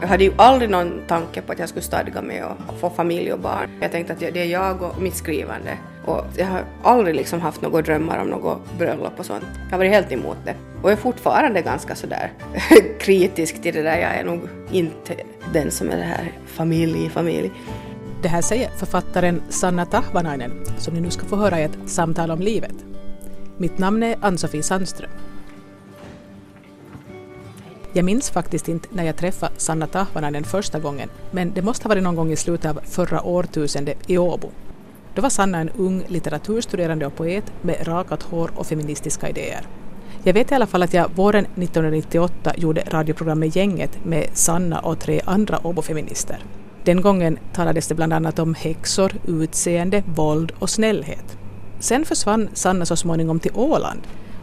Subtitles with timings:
[0.00, 3.32] Jag hade ju aldrig någon tanke på att jag skulle stadga mig och få familj
[3.32, 3.70] och barn.
[3.80, 5.78] Jag tänkte att det är jag och mitt skrivande.
[6.04, 9.44] Och jag har aldrig liksom haft några drömmar om något bröllop och sånt.
[9.64, 10.54] Jag har varit helt emot det.
[10.82, 12.32] Och jag är fortfarande ganska sådär
[13.00, 13.98] kritisk till det där.
[13.98, 14.40] Jag är nog
[14.70, 15.14] inte
[15.52, 17.52] den som är det här familj, familj.
[18.22, 22.30] Det här säger författaren Sanna Tahvanainen som ni nu ska få höra i ett samtal
[22.30, 22.74] om livet.
[23.56, 25.10] Mitt namn är Ann-Sofie Sandström.
[27.98, 31.88] Jag minns faktiskt inte när jag träffade Sanna Tahvanainen första gången, men det måste ha
[31.88, 34.50] varit någon gång i slutet av förra årtusendet i Åbo.
[35.14, 39.66] Då var Sanna en ung litteraturstuderande och poet med rakat hår och feministiska idéer.
[40.22, 45.00] Jag vet i alla fall att jag våren 1998 gjorde radioprogrammet Gänget med Sanna och
[45.00, 46.44] tre andra Åbo-feminister.
[46.84, 51.38] Den gången talades det bland annat om häxor, utseende, våld och snällhet.
[51.80, 54.00] Sen försvann Sanna så småningom till Åland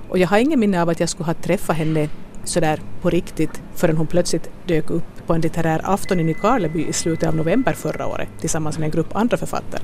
[0.10, 2.10] och jag har ingen minne av att jag skulle ha träffat henne
[2.50, 6.94] sådär på riktigt förrän hon plötsligt dök upp på en litterär afton i Nykarleby i
[6.94, 9.84] slutet av november förra året tillsammans med en grupp andra författare.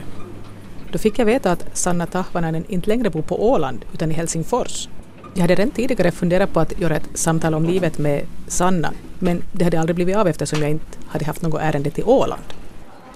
[0.92, 4.90] Då fick jag veta att Sanna Tahvanainen inte längre bor på Åland utan i Helsingfors.
[5.34, 9.44] Jag hade redan tidigare funderat på att göra ett samtal om livet med Sanna men
[9.52, 12.44] det hade aldrig blivit av eftersom jag inte hade haft något ärende till Åland.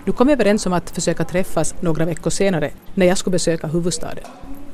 [0.06, 3.68] Nu kom vi överens om att försöka träffas några veckor senare när jag skulle besöka
[3.68, 4.24] huvudstaden.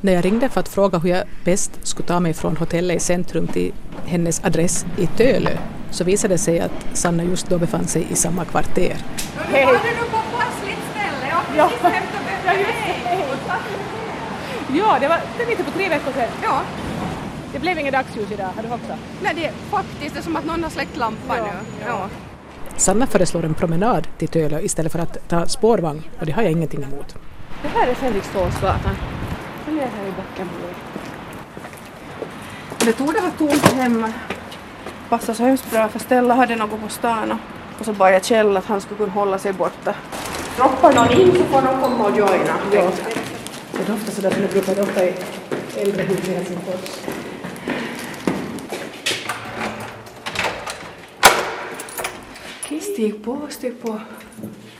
[0.04, 3.00] När jag ringde för att fråga hur jag bäst skulle ta mig från hotellet i
[3.00, 3.72] centrum till
[4.06, 5.50] hennes adress i Tölö
[5.90, 8.96] så visade det sig att Sanna just då befann sig i samma kvarter.
[9.36, 9.64] Hej!
[9.66, 9.78] Var du
[10.10, 11.70] på passligt ställe och Ja.
[11.82, 12.58] Ja, det.
[13.08, 13.24] Hej!
[14.74, 15.18] Ja, det var
[15.50, 16.28] lite på tre veckor sedan.
[16.42, 16.60] Ja,
[17.52, 18.92] Det blev inget dagsljus idag, har du också?
[19.22, 21.50] nej det är faktiskt det är som att någon har släckt lampan Ja, nu.
[21.86, 22.08] ja.
[22.76, 26.52] Sanna föreslår en promenad till Tölö istället för att ta spårvagn och det har jag
[26.52, 27.14] ingenting emot.
[27.62, 28.80] Det här är Fredriksdalsgatan.
[28.84, 28.96] Den
[29.82, 30.74] är här i Backenborg.
[32.78, 34.12] Det tog det vara tomt hemma.
[35.08, 37.32] Passade så hemskt bra för Stella hade något på stan
[37.78, 39.94] och, så bad jag Kjell att han skulle kunna hålla sig borta.
[40.56, 42.54] Droppar någon in så får de komma och joina.
[42.72, 42.90] Ja.
[43.72, 45.14] Det doftar sådär som det brukar dofta i
[45.76, 47.02] äldre hus i Helsingfors.
[52.92, 54.00] Stig på, stig på.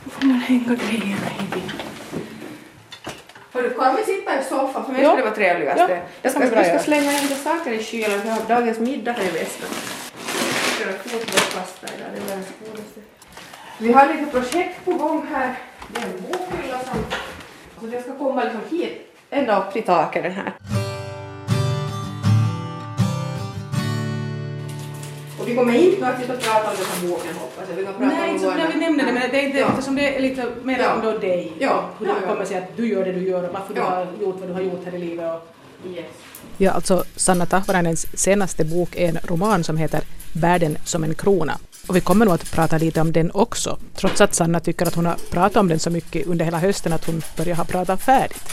[0.05, 1.92] Då får man hänga grejerna i bil.
[3.53, 4.85] Hörru, kan vi sitta i soffan?
[4.85, 5.09] För mig Ja.
[5.09, 5.79] skulle det vara trevligast.
[5.81, 8.49] Ja, det jag, ska, jag ska slänga in lite saker i kylen för jag har
[8.49, 9.39] dagens middag här i det
[12.15, 13.01] det godaste.
[13.79, 15.55] Vi har lite projekt på gång här.
[15.89, 17.05] Det är en bokhylla som...
[17.81, 20.53] Så det ska komma liksom hit, ända upp till taket den här.
[25.43, 27.77] Och vi kommer inte att sitta och prata om den här boken hoppas jag.
[27.77, 29.59] Vi kan prata Nej, om inte våra- när vi nämner det, men det är inte,
[29.59, 29.69] Ja.
[29.69, 30.95] eftersom det är lite mer Ja.
[30.95, 31.53] om då dig.
[31.59, 31.85] Ja.
[31.99, 32.33] Hur Ja, det ja.
[32.33, 33.83] kommer sig att du gör det du gör och varför Ja.
[33.83, 35.33] du har gjort vad du har gjort här i livet.
[35.35, 35.49] Och...
[35.95, 36.05] Yes.
[36.57, 40.01] Ja, alltså Sanna Tahvanainens senaste bok är en roman som heter
[40.35, 41.59] Världen som en krona.
[41.89, 44.95] Och vi kommer nog att prata lite om den också, trots att Sanna tycker att
[44.95, 48.03] hon har pratat om den så mycket under hela hösten att hon börjar ha pratat
[48.03, 48.45] färdigt.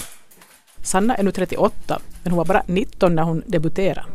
[0.84, 4.06] Sanna är nu 38, men hon var bara 19 när hon debuterade.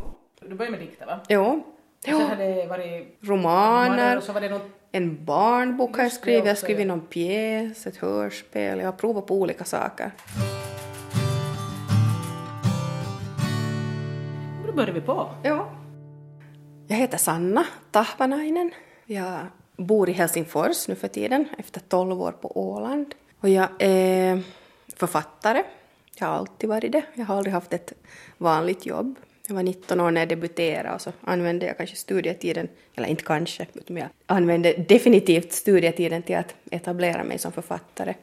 [0.48, 1.20] Du började med dikter va?
[1.28, 1.64] Jo.
[2.04, 4.16] Sen har det varit Romaner.
[4.16, 4.62] och så var det något...
[4.92, 6.86] En barnbok har jag skrivit, jag har skrivit ja.
[6.86, 10.10] någon pjäs, ett hörspel, jag har provat på olika saker.
[14.66, 15.30] Då började vi på.
[15.42, 15.70] Ja.
[16.86, 18.70] Jag heter Sanna Tahvanainen.
[19.06, 19.38] Jag
[19.76, 23.14] bor i Helsingfors nu för tiden, efter 12 år på Åland.
[23.40, 24.42] Och jag är
[24.96, 25.62] författare.
[26.18, 27.02] Jag har alltid varit det.
[27.14, 27.92] Jag har aldrig haft ett
[28.38, 29.16] vanligt jobb.
[29.48, 33.24] Jag var 19 år när jag debuterade och så använde jag kanske studietiden, eller inte
[33.24, 38.14] kanske, utan jag använde definitivt studietiden till att etablera mig som författare.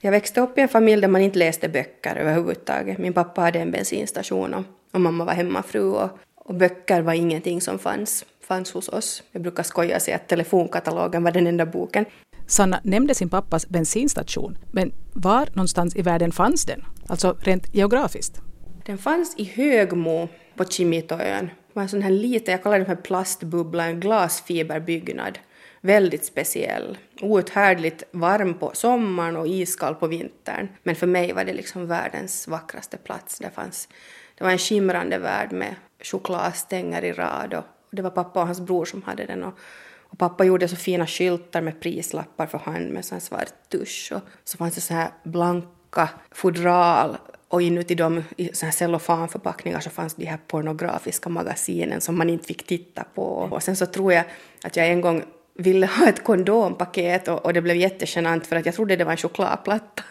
[0.00, 2.98] Jag växte upp i en familj där man inte läste böcker överhuvudtaget.
[2.98, 7.60] Min pappa hade en bensinstation och, och mamma var hemmafru och, och böcker var ingenting
[7.60, 9.22] som fanns, fanns hos oss.
[9.32, 12.04] Jag brukar skoja och säga att telefonkatalogen var den enda boken.
[12.46, 16.84] Sanna nämnde sin pappas bensinstation, men var någonstans i världen fanns den?
[17.06, 18.42] Alltså rent geografiskt?
[18.84, 21.46] Den fanns i Högmo på Kimitoön.
[21.46, 25.38] Det var en sån här liten, jag kallar den för plastbubbla, en glasfiberbyggnad.
[25.80, 26.98] Väldigt speciell.
[27.20, 30.68] Outhärdligt varm på sommaren och iskall på vintern.
[30.82, 33.38] Men för mig var det liksom världens vackraste plats.
[33.38, 33.88] Det, fanns,
[34.38, 38.60] det var en skimrande värld med chokladstänger i rad och det var pappa och hans
[38.60, 39.42] bror som hade den.
[39.42, 39.58] Och,
[39.98, 44.12] och pappa gjorde så fina skyltar med prislappar för hand med sån här svart tusch.
[44.14, 47.16] Och så fanns det så här blanka fodral
[47.52, 52.66] och inuti dem i cellofanförpackningar så fanns de här pornografiska magasinen som man inte fick
[52.66, 53.24] titta på.
[53.24, 54.24] Och sen så tror jag
[54.64, 55.22] att jag en gång
[55.54, 59.12] ville ha ett kondompaket och, och det blev jättegenant för att jag trodde det var
[59.12, 60.02] en chokladplatta.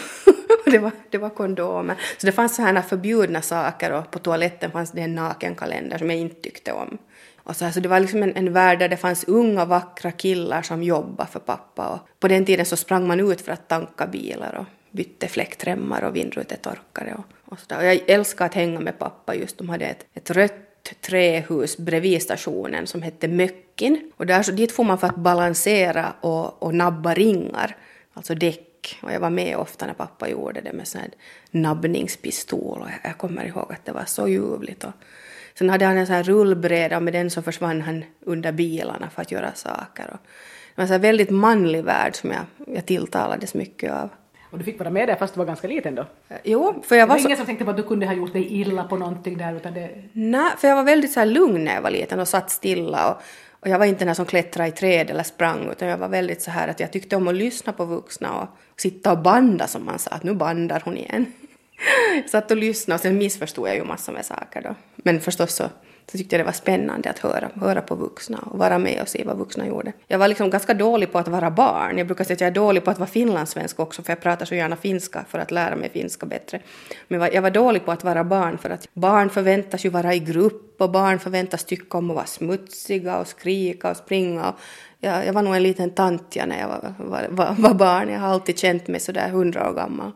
[0.64, 1.96] det var, det var kondomer.
[2.18, 6.10] Så det fanns så här förbjudna saker och på toaletten fanns det en nakenkalender som
[6.10, 6.98] jag inte tyckte om.
[7.36, 10.62] Och så, alltså det var liksom en, en värld där det fanns unga vackra killar
[10.62, 11.88] som jobbade för pappa.
[11.88, 16.02] Och på den tiden så sprang man ut för att tanka bilar och bytte fläktremmar
[16.02, 17.78] och vindrutetorkare och, och sådär.
[17.78, 19.58] Och jag älskar att hänga med pappa just.
[19.58, 24.12] De hade ett, ett rött trähus bredvid stationen som hette Möckin.
[24.16, 27.76] Och där, så dit får man för att balansera och, och nabba ringar,
[28.12, 28.98] alltså däck.
[29.02, 31.10] Och jag var med ofta när pappa gjorde det med sån här
[31.50, 32.80] nabbningspistol.
[32.80, 34.84] Och jag, jag kommer ihåg att det var så ljuvligt.
[34.84, 34.92] Och
[35.54, 39.10] sen hade han en sån här rullbräda och med den så försvann han under bilarna
[39.10, 40.04] för att göra saker.
[40.12, 40.18] Och
[40.74, 42.44] det var en sån här väldigt manlig värld som jag,
[42.76, 44.08] jag tilltalades mycket av.
[44.52, 46.06] Och du fick vara med där fast du var ganska liten då?
[46.44, 47.28] Jo, för jag var, det var så...
[47.28, 49.74] ingen som tänkte på att du kunde ha gjort dig illa på någonting där utan
[49.74, 49.90] det...
[50.12, 53.10] Nej, för jag var väldigt så här lugn när jag var liten och satt stilla
[53.10, 53.22] och,
[53.60, 56.42] och jag var inte den som klättrade i träd eller sprang utan jag var väldigt
[56.42, 59.84] så här att jag tyckte om att lyssna på vuxna och sitta och banda som
[59.84, 61.26] man sa att nu bandar hon igen.
[62.26, 64.74] satt och lyssnade och sen missförstod jag ju massor med saker då.
[64.96, 65.64] Men förstås så
[66.10, 69.08] så tyckte jag det var spännande att höra, höra på vuxna och vara med och
[69.08, 69.92] se vad vuxna gjorde.
[70.06, 71.98] Jag var liksom ganska dålig på att vara barn.
[71.98, 74.46] Jag brukar säga att jag är dålig på att vara finlandssvensk också, för jag pratar
[74.46, 76.60] så gärna finska för att lära mig finska bättre.
[77.08, 80.18] Men jag var dålig på att vara barn, för att barn förväntas ju vara i
[80.18, 84.48] grupp och barn förväntas tycka om att vara smutsiga och skrika och springa.
[84.48, 84.54] Och
[85.00, 88.08] jag, jag var nog en liten tant när jag var, var, var, var barn.
[88.08, 90.12] Jag har alltid känt mig sådär hundra år gammal.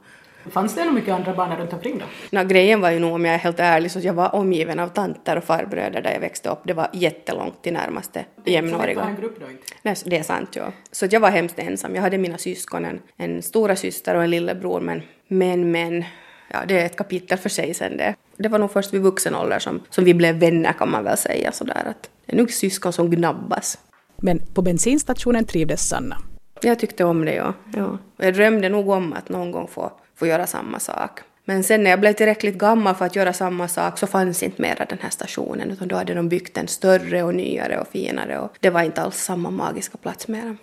[0.50, 2.04] Fanns det nog mycket andra barn runt omkring då?
[2.31, 4.88] No, grejen var ju nog, om jag är helt ärlig, så jag var omgiven av
[4.88, 6.58] tanter och farbröder där jag växte upp.
[6.64, 9.00] Det var jättelångt till närmaste jämnåriga.
[9.00, 9.62] Det en grupp då inte?
[9.82, 10.72] Nej, det är sant, ja.
[10.93, 11.94] Så jag var hemskt ensam.
[11.94, 16.04] Jag hade mina syskon, en, en stora syster och en lillebror, men, men, men,
[16.52, 18.14] ja, det är ett kapitel för sig sen det.
[18.37, 21.16] Det var nog först vid vuxen ålder som, som vi blev vänner kan man väl
[21.16, 23.78] säga sådär att det är nog syskon som gnabbas.
[24.16, 26.16] Men på bensinstationen trivdes Sanna.
[26.62, 27.54] Jag tyckte om det, ja.
[27.75, 27.99] ja.
[28.16, 31.20] Jag drömde nog om att någon gång få få göra samma sak.
[31.44, 34.62] Men sen när jag blev tillräckligt gammal för att göra samma sak så fanns inte
[34.62, 38.38] mera den här stationen utan då hade de byggt den större och nyare och finare
[38.38, 40.56] och det var inte alls samma magiska plats mera.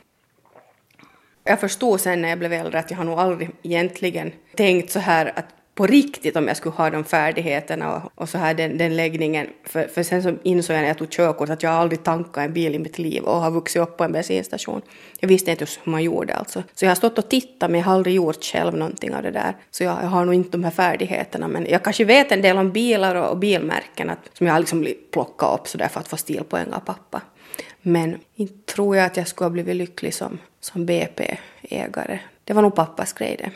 [1.44, 5.00] Jag förstod sen när jag blev äldre att jag har nog aldrig egentligen tänkt så
[5.00, 5.46] här att
[5.76, 9.48] på riktigt om jag skulle ha de färdigheterna och, och så här den, den läggningen.
[9.64, 12.54] För, för sen så insåg jag när jag tog körkort att jag aldrig tankat en
[12.54, 14.82] bil i mitt liv och har vuxit upp på en bensinstation.
[15.20, 16.64] Jag visste inte hur man gjorde alltså.
[16.74, 19.32] Så jag har stått och tittat men jag har aldrig gjort själv någonting av det
[19.32, 19.56] där.
[19.72, 22.58] Så jag, jag har nog inte de här färdigheterna men jag kanske vet en del
[22.58, 26.08] om bilar och, och bilmärken att, som jag har liksom plockat upp sådär för att
[26.08, 27.22] få stilpoäng av pappa.
[27.82, 32.20] Men inte tror jag att jag skulle ha blivit lycklig som, som BP-ägare.
[32.44, 33.52] Det var nog pappas grej det.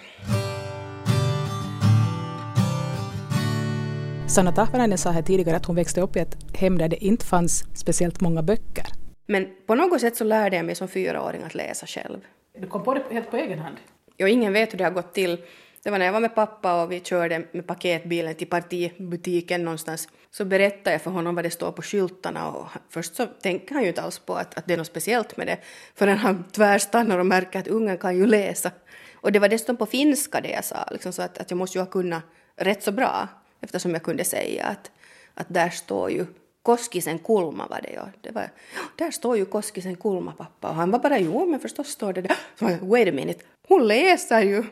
[4.30, 7.26] Sanna Tahvanainen sa här tidigare att hon växte upp i ett hem där det inte
[7.26, 8.86] fanns speciellt många böcker.
[9.28, 12.20] Men på något sätt så lärde jag mig som fyraåring att läsa själv.
[12.60, 13.76] Du kom på det helt på egen hand?
[14.18, 15.38] Ja, ingen vet hur det har gått till.
[15.84, 20.08] Det var när jag var med pappa och vi körde med paketbilen till partibutiken någonstans.
[20.32, 23.84] Så berättade jag för honom vad det står på skyltarna och först så tänker han
[23.84, 25.58] ju inte alls på att, att det är något speciellt med det
[25.96, 28.72] förrän han tvärstannar och märker att ungen kan ju läsa.
[29.16, 31.78] Och det var dessutom på finska det jag sa, liksom så att, att jag måste
[31.78, 32.24] ju ha kunnat
[32.56, 33.28] rätt så bra
[33.62, 34.92] eftersom jag kunde säga att,
[35.34, 36.26] att där står ju
[36.62, 38.10] Koskisen kulma var det ja.
[38.22, 38.50] Det var,
[38.96, 42.22] där står ju Koskisen kulma pappa och han var bara jo men förstås står det
[42.22, 42.38] där.
[42.60, 44.64] Så Wait a minute, hon läser ju.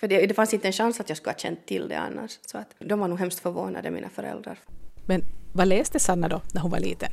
[0.00, 2.38] För det, det fanns inte en chans att jag skulle ha känt till det annars.
[2.46, 4.58] Så att de var nog hemskt förvånade mina föräldrar.
[5.06, 7.08] Men vad läste Sanna då när hon var liten?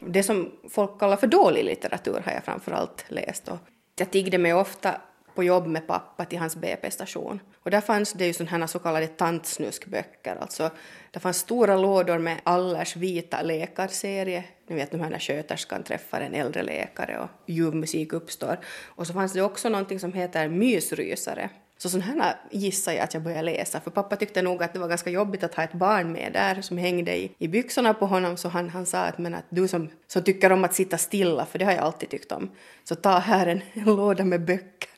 [0.00, 3.48] Det som folk kallar för dålig litteratur har jag framförallt läst.
[3.48, 3.58] Och
[3.98, 5.00] jag tiggde mig ofta
[5.38, 7.40] på jobb med pappa till hans BP-station.
[7.62, 10.70] Och där fanns det ju sådana här så kallade tantsnuskböcker, alltså
[11.10, 16.20] det fanns stora lådor med Allers vita läkarserie, ni vet de här när sköterskan träffar
[16.20, 18.58] en äldre läkare och ljuv musik uppstår.
[18.86, 21.50] Och så fanns det också någonting som heter mysrysare.
[21.76, 24.78] Så sådana här gissar jag att jag började läsa, för pappa tyckte nog att det
[24.78, 28.06] var ganska jobbigt att ha ett barn med där som hängde i, i byxorna på
[28.06, 30.98] honom, så han, han sa att, men att du som, som tycker om att sitta
[30.98, 32.50] stilla, för det har jag alltid tyckt om,
[32.84, 34.97] så ta här en, en låda med böcker.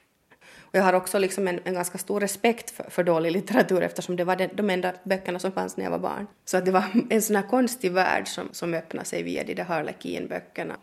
[0.70, 4.16] Och jag har också liksom en, en ganska stor respekt för, för dålig litteratur eftersom
[4.16, 6.26] det var de, de enda böckerna som fanns när jag var barn.
[6.44, 9.54] Så att det var en sån här konstig värld som, som öppnade sig via de
[9.54, 10.74] där Harlequin-böckerna.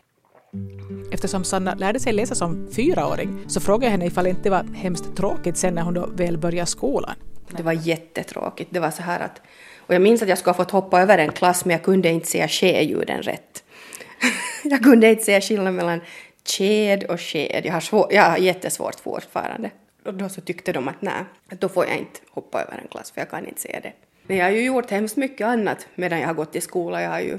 [1.12, 4.64] Eftersom Sanna lärde sig läsa som fyraåring så frågade jag henne ifall det inte var
[4.74, 7.14] hemskt tråkigt sen när hon då väl började skolan.
[7.56, 8.70] Det var jättetråkigt.
[8.72, 9.42] Det var så här att...
[9.76, 12.08] Och jag minns att jag skulle ha fått hoppa över en klass men jag kunde
[12.08, 13.64] inte säga ske-ljuden rätt.
[14.64, 16.00] jag kunde inte säga skillnaden mellan
[16.50, 17.62] Ked och sked.
[17.64, 19.70] Jag har, svår, jag har jättesvårt fortfarande.
[20.04, 21.24] Och då så tyckte de att nej,
[21.58, 23.92] då får jag inte hoppa över en klass för jag kan inte se det.
[24.26, 27.02] Men jag har ju gjort hemskt mycket annat medan jag har gått i skola.
[27.02, 27.38] Jag har ju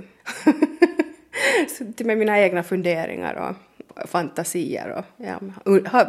[1.77, 3.55] suttit med mina egna funderingar och
[4.09, 5.39] fantasier och ja,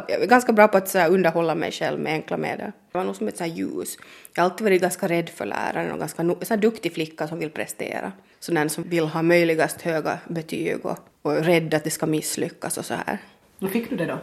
[0.07, 2.71] jag är ganska bra på att så här, underhålla mig själv med enkla medel.
[2.91, 3.97] Det var nog som ett så här ljus.
[4.33, 7.39] Jag har alltid varit ganska rädd för läraren och ganska så här, duktig flicka som
[7.39, 8.11] vill prestera.
[8.39, 12.85] sån som vill ha möjligast höga betyg och, och rädd att det ska misslyckas och
[12.85, 13.17] så här.
[13.59, 14.19] Hur fick du det då?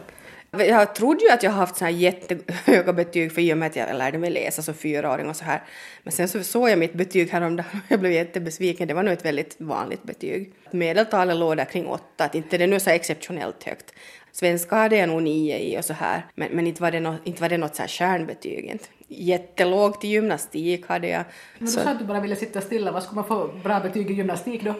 [0.51, 3.75] Jag trodde ju att jag haft så här jättehöga betyg för i och med att
[3.75, 5.63] jag lärde mig läsa som fyraåring och så här.
[6.03, 8.87] Men sen så såg jag mitt betyg häromdagen och jag blev jättebesviken.
[8.87, 10.53] Det var nog ett väldigt vanligt betyg.
[10.71, 13.93] Medeltalet låg där kring åtta, att inte det nu så exceptionellt högt.
[14.31, 17.21] Svenska hade jag nog nio i och så här, men, men inte, var det något,
[17.23, 18.65] inte var det något så här kärnbetyg.
[18.65, 18.85] Inte.
[19.07, 21.23] Jättelågt i gymnastik hade jag.
[21.57, 24.11] Men du sa att du bara ville sitta stilla, vad skulle man få bra betyg
[24.11, 24.73] i gymnastik då?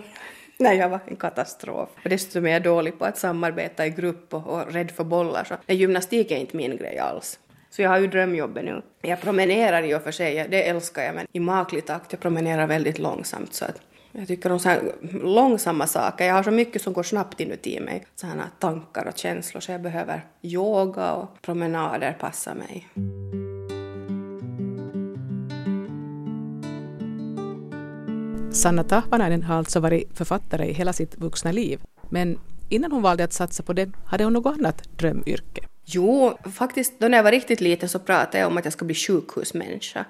[0.61, 1.89] Nej, jag var en katastrof.
[2.03, 5.43] Och dessutom är jag dålig på att samarbeta i grupp och, och rädd för bollar.
[5.43, 7.39] Så nej, gymnastik är inte min grej alls.
[7.69, 8.81] Så jag har ju drömjobbet nu.
[9.01, 12.11] Jag promenerar i och för sig, det älskar jag, men i maklig takt.
[12.11, 14.81] Jag promenerar väldigt långsamt så att jag tycker om så här
[15.23, 16.25] långsamma saker.
[16.25, 18.05] Jag har så mycket som går snabbt inuti mig.
[18.15, 22.87] Sådana tankar och känslor så jag behöver yoga och promenader passar mig.
[28.51, 31.79] Sanna Tahvanainen har alltså varit författare i hela sitt vuxna liv.
[32.09, 32.39] Men
[32.69, 35.61] innan hon valde att satsa på det hade hon något annat drömyrke.
[35.85, 38.85] Jo, faktiskt då när jag var riktigt liten så pratade jag om att jag ska
[38.85, 40.05] bli sjukhusmänniska.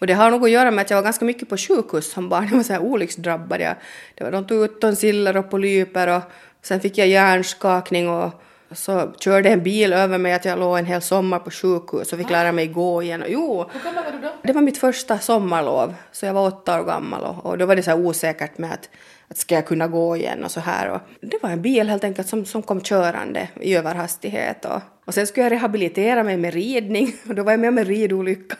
[0.00, 2.28] Och det har nog att göra med att jag var ganska mycket på sjukhus som
[2.28, 2.48] barn.
[2.50, 3.60] Jag var så här olycksdrabbad.
[3.60, 3.74] Jag,
[4.14, 6.22] det var, de tog ut tonsiller och polyper och
[6.62, 10.86] sen fick jag hjärnskakning och så körde en bil över mig att jag låg en
[10.86, 13.24] hel sommar på sjukhus och fick lära mig gå igen.
[13.28, 14.32] Jo, Hur gammal var du då?
[14.42, 17.76] det var mitt första sommarlov, så jag var åtta år gammal och, och då var
[17.76, 18.90] det så här osäkert med att,
[19.28, 20.90] att ska jag kunna gå igen och så här.
[20.90, 25.14] Och det var en bil helt enkelt som, som kom körande i överhastighet och, och
[25.14, 28.56] sen skulle jag rehabilitera mig med ridning och då var jag med om en ridolycka.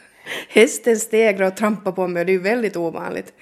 [0.49, 3.33] Hästen stegrade och trampade på mig och det är ju väldigt ovanligt.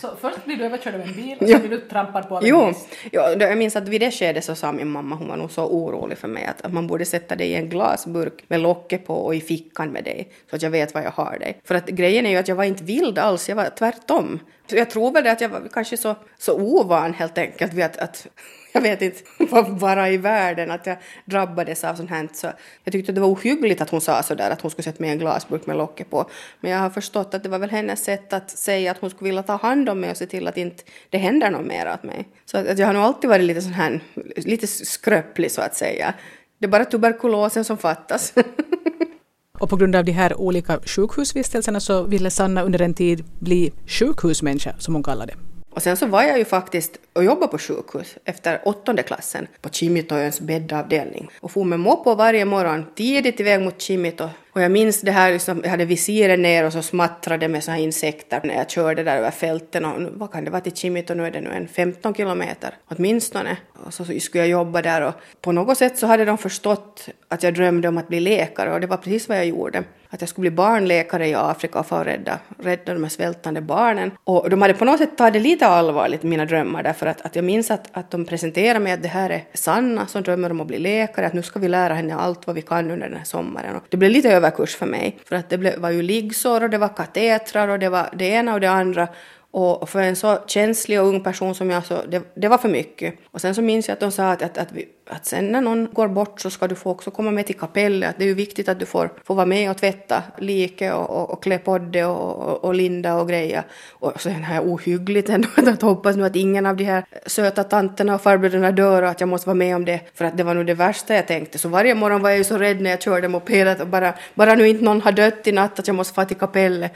[0.00, 2.42] Så först blir du överkörd av en bil och sen blir du trampad på av
[2.42, 2.86] en Jo, häst.
[3.12, 5.64] jo, jag minns att vid det skedet så sa min mamma, hon var nog så
[5.66, 9.14] orolig för mig, att, att man borde sätta dig i en glasburk med locket på
[9.14, 11.60] och i fickan med dig, så att jag vet vad jag har dig.
[11.64, 14.40] För att grejen är ju att jag var inte vild alls, jag var tvärtom.
[14.70, 17.84] Så jag tror väl det att jag var kanske så, så ovan helt enkelt vid
[17.84, 18.26] att, att
[18.74, 19.22] jag vet inte,
[19.70, 22.28] vara i världen, att jag drabbades av sånt här.
[22.32, 22.46] Så
[22.84, 25.12] jag tyckte det var ohyggligt att hon sa sådär, att hon skulle sätta mig i
[25.12, 26.30] en glasburk med locket på.
[26.60, 29.28] Men jag har förstått att det var väl hennes sätt att säga att hon skulle
[29.28, 32.02] vilja ta hand om mig och se till att inte det händer något mer åt
[32.02, 32.28] mig.
[32.44, 34.00] Så att, att jag har nog alltid varit lite sån här,
[34.36, 36.14] lite skröplig så att säga.
[36.58, 38.34] Det är bara tuberkulosen som fattas.
[39.58, 43.72] Och på grund av de här olika sjukhusvistelserna så ville Sanna under en tid bli
[43.86, 45.53] sjukhusmänniska, som hon kallade det.
[45.74, 49.68] Och sen så var jag ju faktiskt och jobbade på sjukhus efter åttonde klassen på
[49.68, 54.28] Kimitojöns bäddavdelning och for med moppo varje morgon tidigt iväg mot Kimito.
[54.54, 57.70] Och jag minns det här, liksom, jag hade visiren ner och så smattrade med så
[57.70, 60.76] här insekter när jag körde där över fälten och nu- vad kan det vara till
[60.76, 63.56] Kimito, nu är det nu en 15 kilometer åtminstone.
[63.86, 67.42] Och så skulle jag jobba där och på något sätt så hade de förstått att
[67.42, 69.82] jag drömde om att bli läkare och det var precis vad jag gjorde.
[70.10, 74.10] Att jag skulle bli barnläkare i Afrika och få rädda, rädda de här svältande barnen.
[74.24, 77.36] Och de hade på något sätt tagit det lite allvarligt, mina drömmar, därför att, att
[77.36, 80.60] jag minns att, att de presenterade mig att det här är Sanna som drömmer om
[80.60, 83.16] att bli läkare, att nu ska vi lära henne allt vad vi kan under den
[83.18, 83.76] här sommaren.
[83.76, 86.78] Och det blev lite överkurs för mig, för att det var ju liggsår och det
[86.78, 89.08] var katetrar och det var det ena och det andra.
[89.56, 92.68] Och för en så känslig och ung person som jag, så det, det var för
[92.68, 93.14] mycket.
[93.30, 95.60] Och sen så minns jag att de sa att, att, att, vi, att sen när
[95.60, 98.10] någon går bort så ska du få också komma med till kapellet.
[98.10, 101.10] Att det är ju viktigt att du får, får vara med och tvätta like och,
[101.10, 103.64] och, och klä på det och, och, och linda och greja.
[103.90, 107.64] Och sen har jag ohyggligt ändå att hoppas nu att ingen av de här söta
[107.64, 110.00] tanterna och farbröderna dör och att jag måste vara med om det.
[110.14, 111.58] För att det var nog det värsta jag tänkte.
[111.58, 114.54] Så varje morgon var jag ju så rädd när jag körde moped att bara, bara
[114.54, 116.92] nu inte någon har dött i natt att jag måste få till kapellet.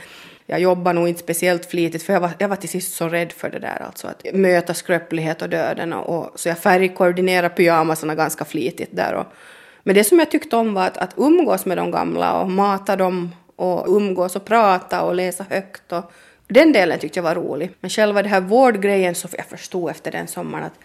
[0.50, 3.32] Jag jobbar nog inte speciellt flitigt för jag var, jag var till sist så rädd
[3.32, 8.14] för det där alltså att möta skröplighet och döden och, och så jag färgkoordinerade pyjamasarna
[8.14, 9.26] ganska flitigt där och
[9.82, 12.96] men det som jag tyckte om var att, att umgås med de gamla och mata
[12.96, 16.12] dem och umgås och prata och läsa högt och
[16.48, 17.70] den delen tyckte jag var rolig.
[17.80, 20.78] Men själva det här vårdgrejen så jag förstod efter den sommaren att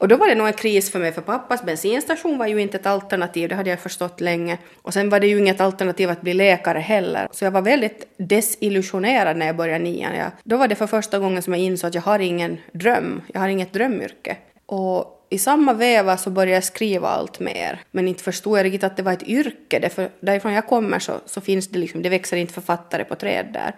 [0.00, 2.76] och då var det nog en kris för mig, för pappas bensinstation var ju inte
[2.76, 4.58] ett alternativ, det hade jag förstått länge.
[4.82, 7.28] Och sen var det ju inget alternativ att bli läkare heller.
[7.32, 10.14] Så jag var väldigt desillusionerad när jag började nian.
[10.16, 13.22] Jag, då var det för första gången som jag insåg att jag har ingen dröm,
[13.32, 14.36] jag har inget drömyrke.
[14.66, 17.80] Och i samma veva så började jag skriva allt mer.
[17.90, 21.12] Men inte förstod jag riktigt att det var ett yrke, därför därifrån jag kommer så,
[21.26, 23.74] så finns det liksom, det växer inte författare på träd där.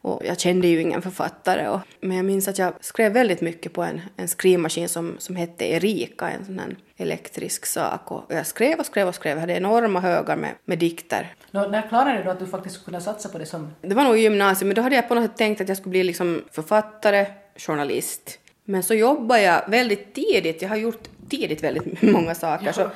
[0.00, 1.68] Och jag kände ju ingen författare.
[1.68, 5.36] Och, men jag minns att jag skrev väldigt mycket på en, en skrivmaskin som, som
[5.36, 8.12] hette Erika, en sån här elektrisk sak.
[8.12, 9.36] Och jag skrev och skrev och skrev.
[9.36, 11.34] Jag hade enorma högar med, med dikter.
[11.50, 13.70] Nå, när klarade du att du faktiskt skulle kunna satsa på det som...
[13.80, 15.76] Det var nog i gymnasiet, men då hade jag på något sätt tänkt att jag
[15.76, 17.26] skulle bli liksom författare,
[17.56, 18.38] journalist.
[18.64, 20.62] Men så jobbade jag väldigt tidigt.
[20.62, 22.66] Jag har gjort tidigt väldigt många saker.
[22.66, 22.90] Ja, så,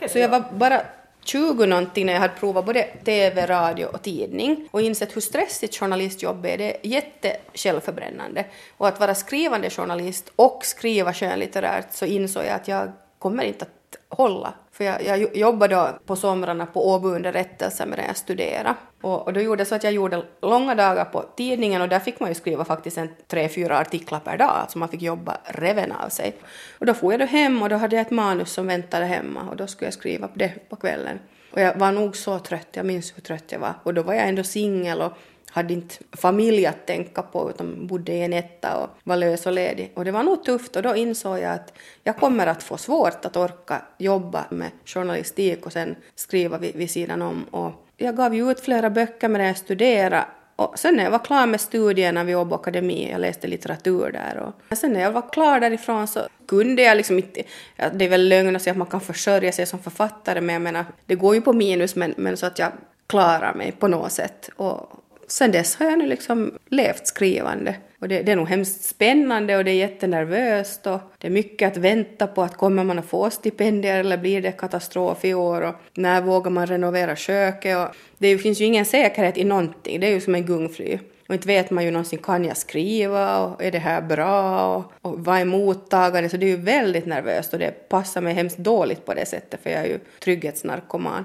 [0.00, 0.38] så, så jag ja.
[0.38, 0.82] var bara
[1.24, 5.76] 20 någonting när jag hade provat både TV, radio och tidning och insett hur stressigt
[5.76, 6.58] journalistjobb är.
[6.58, 8.44] Det är jättesjälvförbrännande.
[8.76, 13.64] Och att vara skrivande journalist och skriva skönlitterärt så insåg jag att jag kommer inte
[13.64, 14.54] att hålla.
[14.72, 18.74] För jag, jag jobbade då på somrarna på Åbo underrättelse medan jag studerade.
[19.00, 21.98] Och, och då gjorde jag så att jag gjorde långa dagar på tidningen och där
[21.98, 25.36] fick man ju skriva faktiskt en tre, fyra artiklar per dag, så man fick jobba
[25.44, 26.36] reven av sig.
[26.78, 29.48] Och då får jag då hem och då hade jag ett manus som väntade hemma
[29.50, 31.18] och då skulle jag skriva det på kvällen.
[31.52, 33.74] Och jag var nog så trött, jag minns hur trött jag var.
[33.82, 35.12] Och då var jag ändå singel och
[35.54, 39.52] hade inte familj att tänka på utan bodde i en etta och var lös och
[39.52, 39.92] ledig.
[39.94, 43.24] Och det var nog tufft och då insåg jag att jag kommer att få svårt
[43.24, 47.44] att orka jobba med journalistik och sen skriva vid, vid sidan om.
[47.50, 50.24] Och jag gav ju ut flera böcker medan jag studerade
[50.56, 54.36] och sen när jag var klar med studierna vid Åbo Akademi, jag läste litteratur där
[54.70, 57.42] och sen när jag var klar därifrån så kunde jag liksom inte,
[57.76, 60.52] ja, det är väl lögn att säga att man kan försörja sig som författare men
[60.52, 62.72] jag menar, det går ju på minus men, men så att jag
[63.06, 67.76] klarar mig på något sätt och, sen dess har jag nu liksom levt skrivande.
[68.00, 71.72] Och det, det, är nog hemskt spännande och det är jättenervöst och det är mycket
[71.72, 75.60] att vänta på att kommer man att få stipendier eller blir det katastrof i år
[75.60, 80.06] och när vågar man renovera köket och det finns ju ingen säkerhet i någonting, det
[80.06, 80.98] är ju som en gungfly.
[81.28, 84.92] Och inte vet man ju någonsin, kan jag skriva och är det här bra och,
[85.02, 86.28] och vad är mottagande?
[86.28, 89.60] Så det är ju väldigt nervöst och det passar mig hemskt dåligt på det sättet
[89.62, 91.24] för jag är ju trygghetsnarkoman.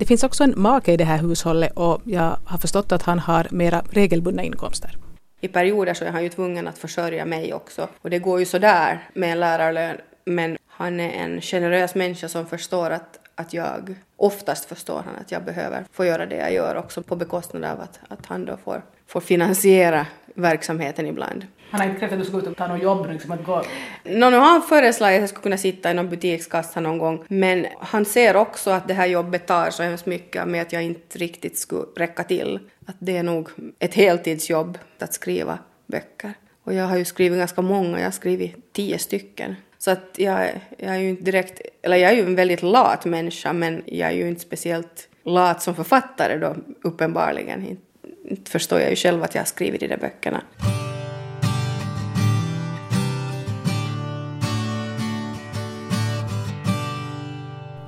[0.00, 3.18] Det finns också en make i det här hushållet och jag har förstått att han
[3.18, 4.96] har mera regelbundna inkomster.
[5.40, 8.46] I perioder så är han ju tvungen att försörja mig också och det går ju
[8.46, 13.94] sådär med en lärarlön men han är en generös människa som förstår att, att jag,
[14.16, 17.80] oftast förstår han att jag behöver få göra det jag gör också på bekostnad av
[17.80, 21.46] att, att han då får, får finansiera verksamheten ibland.
[21.70, 23.62] Han har inte krävt att du ska ut och ta något jobb liksom att gå?
[24.04, 27.24] No, nu har han föreslagit att jag skulle kunna sitta i någon butikskassa någon gång,
[27.28, 30.82] men han ser också att det här jobbet tar så hemskt mycket med att jag
[30.82, 32.58] inte riktigt skulle räcka till.
[32.86, 33.48] Att det är nog
[33.78, 36.34] ett heltidsjobb att skriva böcker.
[36.64, 39.56] Och jag har ju skrivit ganska många, jag har skrivit tio stycken.
[39.78, 43.04] Så att jag, jag är ju inte direkt, eller jag är ju en väldigt lat
[43.04, 47.66] människa, men jag är ju inte speciellt lat som författare då, uppenbarligen.
[47.66, 47.82] Inte,
[48.24, 50.42] inte förstår jag ju själv att jag har skrivit de där böckerna.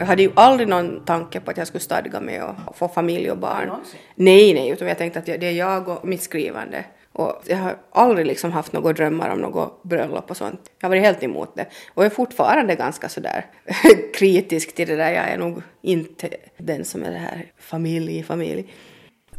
[0.02, 3.30] Jag hade ju aldrig någon tanke på att jag skulle stadga mig och få familj
[3.30, 3.70] och barn.
[4.14, 6.84] Nej, nej, utan jag tänkte att det är jag och mitt skrivande.
[7.12, 10.60] Och jag har aldrig liksom haft några drömmar om något bröllop och sånt.
[10.78, 11.66] Jag har varit helt emot det.
[11.94, 13.46] Och jag är fortfarande ganska sådär
[14.14, 15.10] kritisk till det där.
[15.10, 18.72] Jag är nog inte den som är det här familj, familj.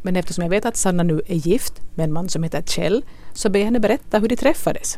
[0.02, 3.06] Men eftersom jag vet att Sanna nu är gift med en man som heter Kjell
[3.34, 4.98] så ber jag henne berätta hur de träffades.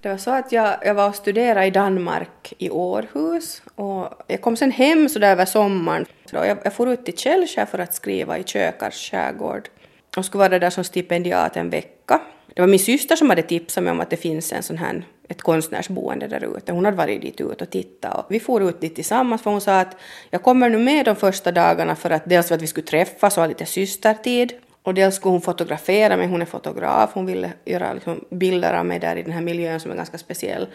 [0.00, 4.40] Det var så att jag, jag var och studerade i Danmark i Århus och jag
[4.40, 6.06] kom sen hem så där över sommaren.
[6.30, 9.68] Så jag, jag for ut till Källskär för att skriva i Kökars skärgård
[10.16, 12.20] och skulle vara där som stipendiat en vecka.
[12.54, 15.06] Det var min syster som hade tipsat mig om att det finns en sån här,
[15.28, 16.72] ett konstnärsboende där ute.
[16.72, 19.60] Hon hade varit dit ut och tittat och vi for ut dit tillsammans för hon
[19.60, 19.96] sa att
[20.30, 23.36] jag kommer nu med de första dagarna för att dels för att vi skulle träffas
[23.36, 24.52] och ha lite systertid
[24.86, 28.86] och dels skulle hon fotografera mig, hon är fotograf, hon ville göra liksom bilder av
[28.86, 30.68] mig där i den här miljön som är ganska speciell.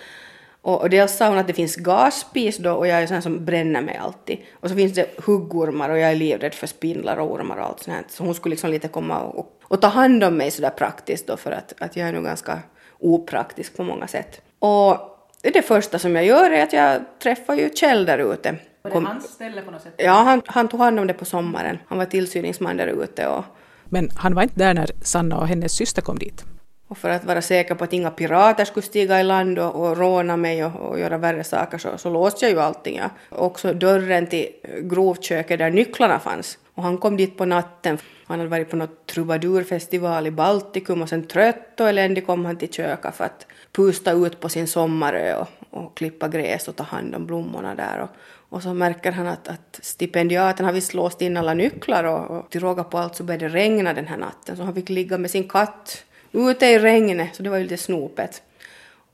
[0.62, 3.46] Och, och dels sa hon att det finns gasspis då och jag är sån som
[3.46, 4.38] bränner mig alltid.
[4.60, 7.80] Och så finns det huggormar och jag är livrädd för spindlar och ormar och allt
[7.80, 8.06] sånt här.
[8.10, 11.38] Så hon skulle liksom lite komma och, och ta hand om mig sådär praktiskt då
[11.38, 12.60] för att, att jag är nog ganska
[13.00, 14.42] opraktisk på många sätt.
[14.60, 14.98] Och
[15.42, 18.56] det första som jag gör är att jag träffar ju Kjell där ute.
[18.82, 19.94] Var det hans ställe på något sätt?
[19.98, 21.78] Ja, han, han tog hand om det på sommaren.
[21.88, 23.44] Han var tillsyningsman där ute och
[23.92, 26.46] men han var inte där när Sanna och hennes syster kom dit.
[26.88, 29.98] Och för att vara säker på att inga pirater skulle stiga i land och, och
[29.98, 32.98] råna mig och, och, göra värre saker så, så låste jag ju allting.
[32.98, 33.10] Ja.
[33.30, 34.48] Också dörren till
[34.82, 36.58] grovköket där nycklarna fanns.
[36.76, 37.98] Och han kom dit på natten.
[38.26, 42.58] Han hade varit på något trubadurfestival i Baltikum och sen trött och eländig kom han
[42.58, 46.84] till köket för att pusta ut på sin sommarö och, och klippa gräs och ta
[46.84, 48.00] hand om blommorna där.
[48.00, 48.10] Och,
[48.52, 52.50] och så märker han att, att stipendiaten har visst låst in alla nycklar och, och
[52.50, 55.18] till råga på allt så började det regna den här natten så han fick ligga
[55.18, 58.44] med sin katt ute i regnet så det var ju lite snopet.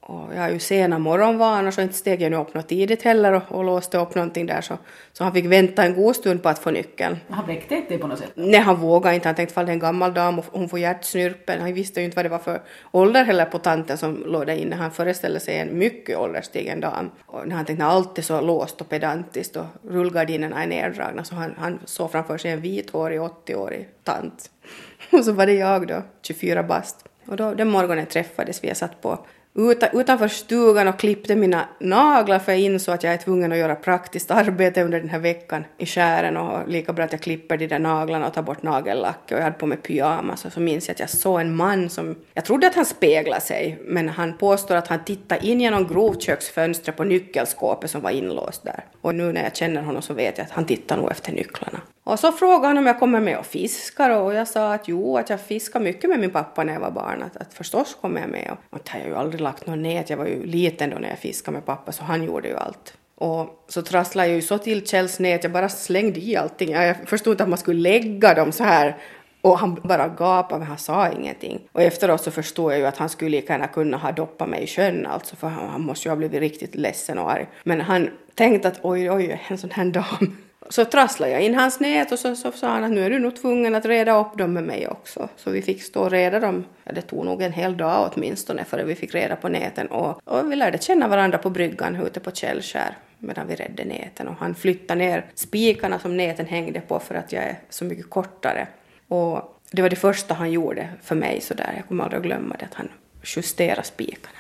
[0.10, 3.34] Och jag har ju sena morgonvanor så inte steg jag nu upp något tidigt heller
[3.34, 4.78] och, och låste upp någonting där så,
[5.14, 7.18] så han fick vänta en god stund på att få nyckeln.
[7.30, 8.32] Han väckte inte dig på något sätt?
[8.36, 9.28] Nej, han vågade inte.
[9.28, 11.62] Han tänkte fall det är en gammal dam och hon får hjärtsnyrpen.
[11.62, 14.56] Han visste ju inte vad det var för ålder heller på tanten som låg där
[14.56, 14.76] inne.
[14.76, 17.12] Han föreställde sig en mycket ålderstigen dam.
[17.26, 21.36] Och när han tänkte allt är så låst och pedantiskt och rullgardinerna är neddragna så
[21.36, 24.52] han, han såg framför sig en vithårig 80-årig tant.
[25.12, 27.06] Och så var det jag då, 24 bast.
[27.28, 28.68] Och då, den morgonen träffades vi.
[28.68, 29.20] Jag satt på
[29.58, 33.76] utanför stugan och klippte mina naglar för jag insåg att jag är tvungen att göra
[33.76, 37.68] praktiskt arbete under den här veckan i skären och lika bra att jag klipper de
[37.68, 40.88] där naglarna och tar bort nagellacket och jag hade på mig pyjamas och så minns
[40.88, 44.38] jag att jag såg en man som, jag trodde att han speglade sig men han
[44.38, 48.84] påstår att han tittade in genom grovköksfönstret på nyckelskåpet som var inlåst där.
[49.02, 51.82] Och nu när jag känner honom så vet jag att han tittar nog efter nycklarna.
[52.08, 55.18] Och så frågade han om jag kommer med och fiskar och jag sa att jo,
[55.18, 58.22] att jag fiskar mycket med min pappa när jag var barn, att, att förstås kommer
[58.22, 58.58] jag med.
[58.70, 61.10] Och att jag har ju aldrig lagt något nät, jag var ju liten då när
[61.10, 62.94] jag fiskade med pappa så han gjorde ju allt.
[63.16, 66.72] Och så trasslade jag ju så till Kjells nät, jag bara slängde i allting.
[66.72, 68.98] Jag förstod inte att man skulle lägga dem så här
[69.42, 71.60] och han bara gapade men han sa ingenting.
[71.72, 74.64] Och efteråt så förstod jag ju att han skulle lika gärna kunna ha doppat mig
[74.64, 77.48] i sjön alltså för han, han måste ju ha blivit riktigt ledsen och arg.
[77.64, 80.38] Men han tänkte att oj, oj, en sån här dam
[80.70, 83.20] så trasslade jag in hans nät och så, så sa han att nu är du
[83.20, 85.30] nog tvungen att reda upp dem med mig också.
[85.36, 88.66] Så vi fick stå och reda dem, ja, det tog nog en hel dag åtminstone
[88.66, 92.20] före vi fick reda på näten och, och vi lärde känna varandra på bryggan ute
[92.20, 97.00] på Källskär medan vi redde näten och han flyttade ner spikarna som näten hängde på
[97.00, 98.68] för att jag är så mycket kortare.
[99.08, 102.56] Och det var det första han gjorde för mig sådär, jag kommer aldrig att glömma
[102.60, 102.90] det, att han
[103.24, 104.38] justerade spikarna.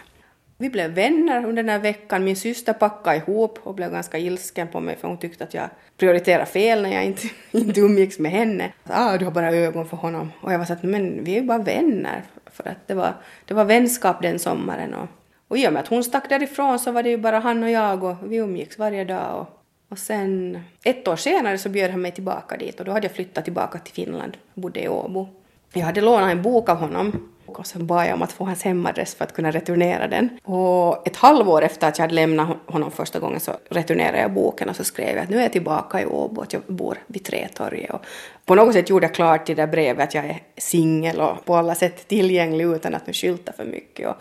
[0.60, 2.24] Vi blev vänner under den här veckan.
[2.24, 5.70] Min syster packade ihop och blev ganska ilsken på mig för hon tyckte att jag
[5.98, 8.74] prioriterade fel när jag inte, inte umgicks med henne.
[8.84, 10.32] Ah, du har bara ögon för honom.
[10.41, 12.24] Och jag var så att men vi är ju bara vänner.
[12.46, 13.13] För att det var,
[13.46, 14.93] det var vänskap den sommaren.
[14.93, 15.08] Och,
[15.48, 17.70] och i och med att hon stack därifrån så var det ju bara han och
[17.70, 19.41] jag och vi umgicks varje dag.
[19.41, 23.08] Och, och sen ett år senare så bjöd han mig tillbaka dit och då hade
[23.08, 24.38] jag flyttat tillbaka till Finland.
[24.54, 25.28] Jag bodde i Åbo.
[25.74, 28.64] Jag hade lånat en bok av honom och sen bad jag om att få hans
[28.64, 30.30] hemadress för att kunna returnera den.
[30.44, 34.70] Och ett halvår efter att jag hade lämnat honom första gången så returnerade jag boken
[34.70, 37.24] och så skrev jag att nu är jag tillbaka i Åbo, att jag bor vid
[37.24, 37.92] Trätorget.
[37.92, 38.02] Och
[38.46, 41.56] på något sätt gjorde jag klart i det brevet att jag är singel och på
[41.56, 44.08] alla sätt tillgänglig utan att nu skylta för mycket.
[44.08, 44.16] Och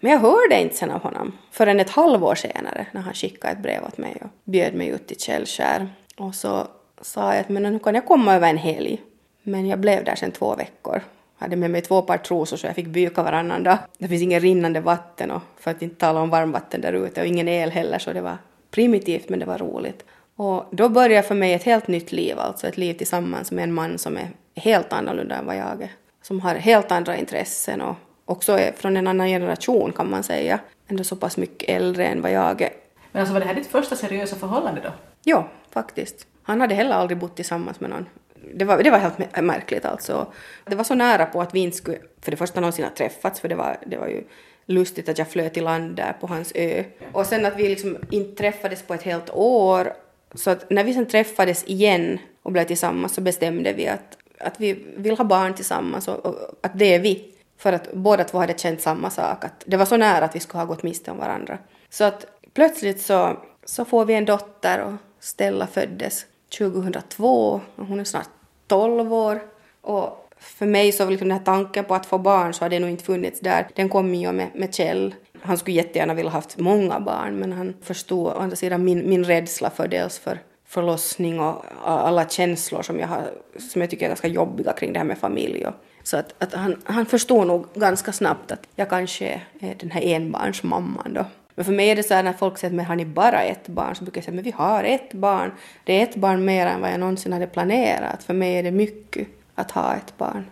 [0.00, 3.62] men jag hörde inte sen av honom förrän ett halvår senare när han skickade ett
[3.62, 5.88] brev åt mig och bjöd mig ut till Källskär.
[6.16, 6.66] Och så
[7.00, 9.02] sa jag att men nu kan jag komma över en helg.
[9.42, 11.02] Men jag blev där sen två veckor
[11.36, 13.78] hade med mig två par trosor så jag fick byka varannan dag.
[13.98, 17.26] Det finns ingen rinnande vatten och för att inte tala om varmvatten där ute och
[17.26, 18.36] ingen el heller så det var
[18.70, 20.04] primitivt men det var roligt.
[20.36, 23.72] Och då började för mig ett helt nytt liv, alltså ett liv tillsammans med en
[23.72, 25.90] man som är helt annorlunda än vad jag är.
[26.22, 30.58] Som har helt andra intressen och också är från en annan generation kan man säga.
[30.88, 32.70] Ändå så pass mycket äldre än vad jag är.
[33.12, 34.90] Men alltså var det här ditt första seriösa förhållande då?
[35.22, 36.26] Ja, faktiskt.
[36.42, 38.06] Han hade heller aldrig bott tillsammans med någon
[38.54, 40.32] det var, det var helt märkligt alltså.
[40.64, 43.40] Det var så nära på att vi inte skulle för det första någonsin ha träffats
[43.40, 44.24] för det var, det var ju
[44.66, 46.84] lustigt att jag flöt i land där på hans ö.
[47.12, 49.92] Och sen att vi liksom inte träffades på ett helt år.
[50.34, 54.60] Så att när vi sen träffades igen och blev tillsammans så bestämde vi att, att
[54.60, 57.30] vi vill ha barn tillsammans och, och att det är vi.
[57.58, 60.40] För att båda två hade känt samma sak, att det var så nära att vi
[60.40, 61.58] skulle ha gått miste om varandra.
[61.88, 66.26] Så att plötsligt så, så får vi en dotter och Stella föddes
[66.58, 68.28] 2002 och hon är snart
[68.66, 69.42] 12 år.
[69.80, 72.68] Och för mig så var liksom den här tanken på att få barn så har
[72.68, 73.68] det nog inte funnits där.
[73.74, 75.14] Den kom ju med, med Kjell.
[75.42, 79.24] Han skulle jättegärna vilja haft många barn men han förstod å andra sidan min, min
[79.24, 83.30] rädsla för dels för förlossning och alla känslor som jag, har,
[83.70, 85.66] som jag tycker är ganska jobbiga kring det här med familj.
[85.66, 89.90] Och, så att, att han, han förstod nog ganska snabbt att jag kanske är den
[89.90, 91.24] här enbarnsmamman då.
[91.54, 93.68] Men för mig är det så här när folk säger att har ni bara ett
[93.68, 95.52] barn så brukar jag säga men vi har ett barn.
[95.84, 98.24] Det är ett barn mer än vad jag någonsin hade planerat.
[98.24, 100.44] För mig är det mycket att ha ett barn.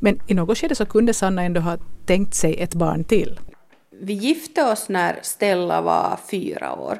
[0.00, 3.40] Men i något skede så kunde Sanna ändå ha tänkt sig ett barn till.
[4.00, 6.98] Vi gifte oss när Stella var fyra år.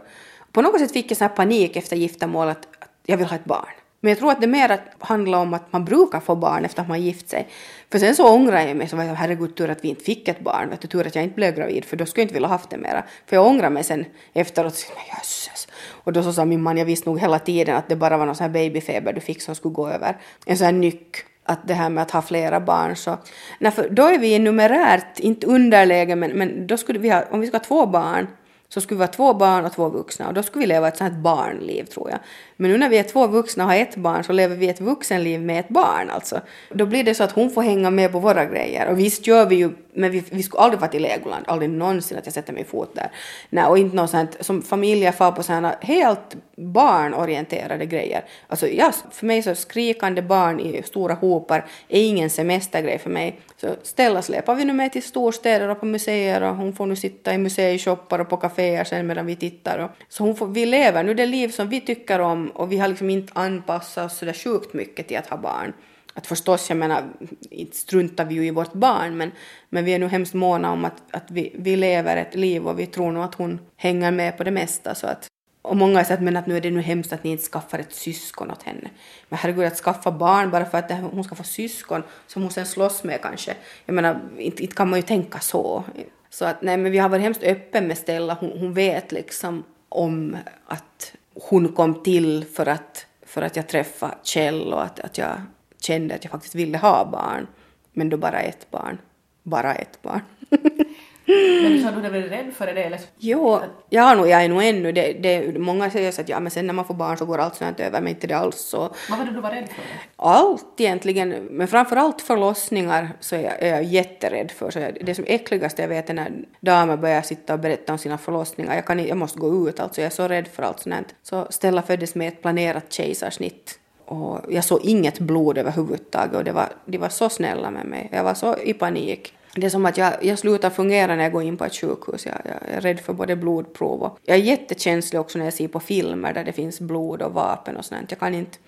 [0.53, 3.73] På något sätt fick jag sån panik efter giftermålet att jag vill ha ett barn.
[4.05, 6.89] Men jag tror att det mer handlar om att man brukar få barn efter att
[6.89, 7.49] man gift sig.
[7.91, 10.29] För sen så ångrar jag mig, så var jag herregud tur att vi inte fick
[10.29, 12.35] ett barn, vet du, tur att jag inte blev gravid, för då skulle jag inte
[12.35, 13.05] vilja haft det mera.
[13.27, 15.69] För jag ångrar mig sen efteråt, men jösses.
[15.89, 18.27] Och då så sa min man, jag visste nog hela tiden att det bara var
[18.27, 20.17] någon sån här babyfeber du fick som skulle gå över.
[20.47, 23.19] En sån här nyck att det här med att ha flera barn så...
[23.59, 27.41] Nej, för då är vi numerärt, inte underläge, men, men då skulle vi ha, om
[27.41, 28.27] vi ska ha två barn
[28.69, 30.97] så skulle vi ha två barn och två vuxna och då skulle vi leva ett
[30.97, 32.19] sånt här barnliv tror jag.
[32.63, 34.81] Men nu när vi är två vuxna och har ett barn så lever vi ett
[34.81, 36.41] vuxenliv med ett barn alltså.
[36.71, 39.47] Då blir det så att hon får hänga med på våra grejer och visst gör
[39.47, 42.53] vi ju, men vi, vi skulle aldrig vara till Legoland, aldrig någonsin att jag sätter
[42.53, 43.11] min fot där.
[43.51, 48.25] Nej, och inte något sånt som familjer far på sådana helt barnorienterade grejer.
[48.49, 53.41] Alltså ja, för mig så skrikande barn i stora hopar är ingen semestergrej för mig.
[53.57, 56.97] Så Stella släpar vi nu med till storstäder och på museer och hon får nu
[56.97, 59.79] sitta i museishoppar och på kaféer sen medan vi tittar.
[59.79, 62.79] Och, så hon får, vi lever nu det liv som vi tycker om och vi
[62.79, 65.73] har liksom inte anpassat oss så där sjukt mycket till att ha barn.
[66.15, 67.05] att förstås, jag menar,
[67.51, 69.33] inte struntar vi ju i vårt barn, men,
[69.69, 72.79] men vi är nu hemskt måna om att, att vi, vi lever ett liv och
[72.79, 74.95] vi tror nog att hon hänger med på det mesta.
[74.95, 75.29] Så att,
[75.63, 77.79] och många har sagt men att nu är det nu hemskt att ni inte skaffar
[77.79, 78.91] ett syskon åt henne.
[79.29, 82.67] Men herregud, att skaffa barn bara för att hon ska få syskon som hon sen
[82.67, 83.55] slåss med kanske.
[83.87, 85.85] Jag menar, inte, inte kan man ju tänka så.
[86.31, 88.37] Så att nej, men vi har varit hemskt öppen med Stella.
[88.41, 90.37] Hon, hon vet liksom om
[90.67, 95.41] att hon kom till för att, för att jag träffade Kjell och att, att jag
[95.81, 97.47] kände att jag faktiskt ville ha barn.
[97.93, 98.99] Men då bara ett barn.
[99.43, 100.21] Bara ett barn.
[101.27, 102.83] Men du sa du är rädd för det?
[102.83, 103.01] Eller?
[103.19, 106.51] Jo, ja, no, jag är nog ännu det, det, Många säger så att ja, men
[106.51, 108.79] sen när man får barn så går allt sånt över, men inte det alls så.
[109.11, 109.85] Vad var det du var rädd för?
[110.17, 114.71] Allt egentligen, men framför allt förlossningar så är jag, är jag jätterädd för.
[114.71, 117.99] Så jag, det som äckligaste jag vet är när damer börjar sitta och berätta om
[117.99, 118.75] sina förlossningar.
[118.75, 121.15] Jag, kan, jag måste gå ut, alltså jag är så rädd för allt sånt.
[121.23, 126.53] Så Stella föddes med ett planerat kejsarsnitt och jag såg inget blod överhuvudtaget och det
[126.53, 128.09] var, de var så snälla med mig.
[128.13, 129.35] Jag var så i panik.
[129.55, 132.27] Det är som att jag, jag slutar fungera när jag går in på ett sjukhus.
[132.27, 135.69] Jag, jag är rädd för både blodprov och jag är jättekänslig också när jag ser
[135.69, 138.11] på filmer där det finns blod och vapen och sånt.
[138.11, 138.59] Jag kan inte...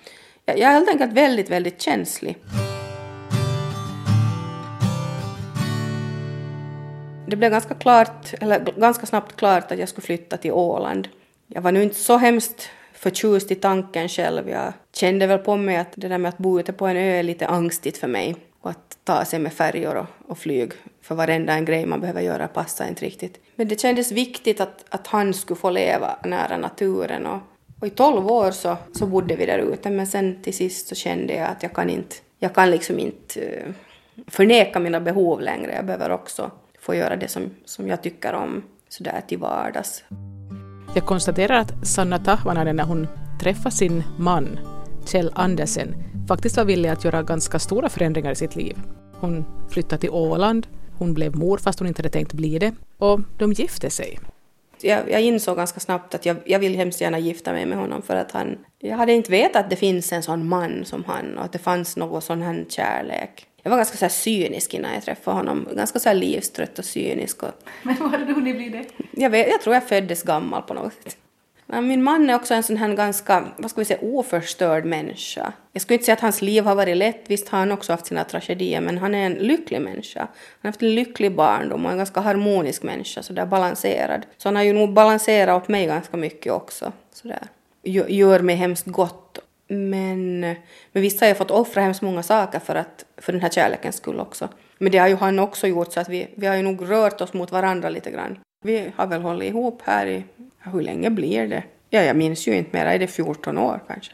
[0.45, 2.37] Jag, jag är helt enkelt väldigt, väldigt känslig.
[7.27, 11.09] Det blev ganska klart, eller ganska snabbt klart att jag skulle flytta till Åland.
[11.47, 14.49] Jag var nu inte så hemskt förtjust i tanken själv.
[14.51, 17.19] Jag kände väl på mig att det där med att bo ute på en ö
[17.19, 18.37] är lite angstigt för mig.
[18.65, 20.73] Och att ta sig med färjor och, och flyg
[21.03, 23.41] för varenda en grej man behöver göra passar inte riktigt.
[23.57, 27.39] Men det kändes viktigt att, att han skulle få leva nära naturen och,
[27.81, 30.95] och i tolv år så, så bodde vi där ute men sen till sist så
[30.95, 33.73] kände jag att jag kan inte, jag kan liksom inte eh,
[34.27, 35.75] förneka mina behov längre.
[35.75, 36.51] Jag behöver också
[36.81, 40.05] få göra det som, som jag tycker om sådär till vardags.
[40.95, 43.09] Jag konstaterar att Sanna Tahvanainen när hon
[43.41, 44.59] träffade sin man
[45.07, 45.95] Kjell Andersen
[46.29, 48.77] faktiskt var villig att göra ganska stora förändringar i sitt liv.
[49.13, 50.67] Hon flyttade till Åland,
[50.99, 54.19] hon blev mor fast hon inte hade tänkt bli det och de gifte sig.
[54.81, 58.03] Jag, jag insåg ganska snabbt att jag, jag vill hemskt gärna gifta mig med honom
[58.03, 58.59] för att han...
[58.79, 61.59] Jag hade inte vetat att det finns en sån man som han och att det
[61.59, 63.47] fanns någon sån här kärlek.
[63.63, 65.69] Jag var ganska så här cynisk innan jag träffade honom.
[65.77, 67.43] Ganska så här livstrött och cynisk.
[67.43, 67.49] Och...
[67.83, 68.85] Men hur hade du hunnit bli det?
[69.11, 71.17] Jag, vet, jag tror jag föddes gammal på något sätt.
[71.67, 75.53] Min man är också en sån här ganska, vad ska vi säga, oförstörd människa.
[75.73, 78.07] Jag skulle inte säga att hans liv har varit lätt, visst har han också haft
[78.07, 80.21] sina tragedier, men han är en lycklig människa.
[80.21, 80.29] Han
[80.63, 84.27] har haft en lycklig barndom och en ganska harmonisk människa, sådär balanserad.
[84.37, 87.43] Så han har ju nog balanserat åt mig ganska mycket också, sådär.
[88.09, 89.39] Gör mig hemskt gott.
[89.69, 90.41] Men,
[90.93, 93.97] men visst har jag fått offra hemskt många saker för, att, för den här kärlekens
[93.97, 94.49] skull också.
[94.79, 97.21] Men det har ju han också gjort så att vi, vi har ju nog rört
[97.21, 98.39] oss mot varandra lite grann.
[98.67, 100.25] Vi har väl hållit ihop här i
[100.59, 101.63] hur länge blir det?
[101.91, 102.87] Ja, jag minns ju inte mer.
[102.87, 104.13] Är det 14 år kanske?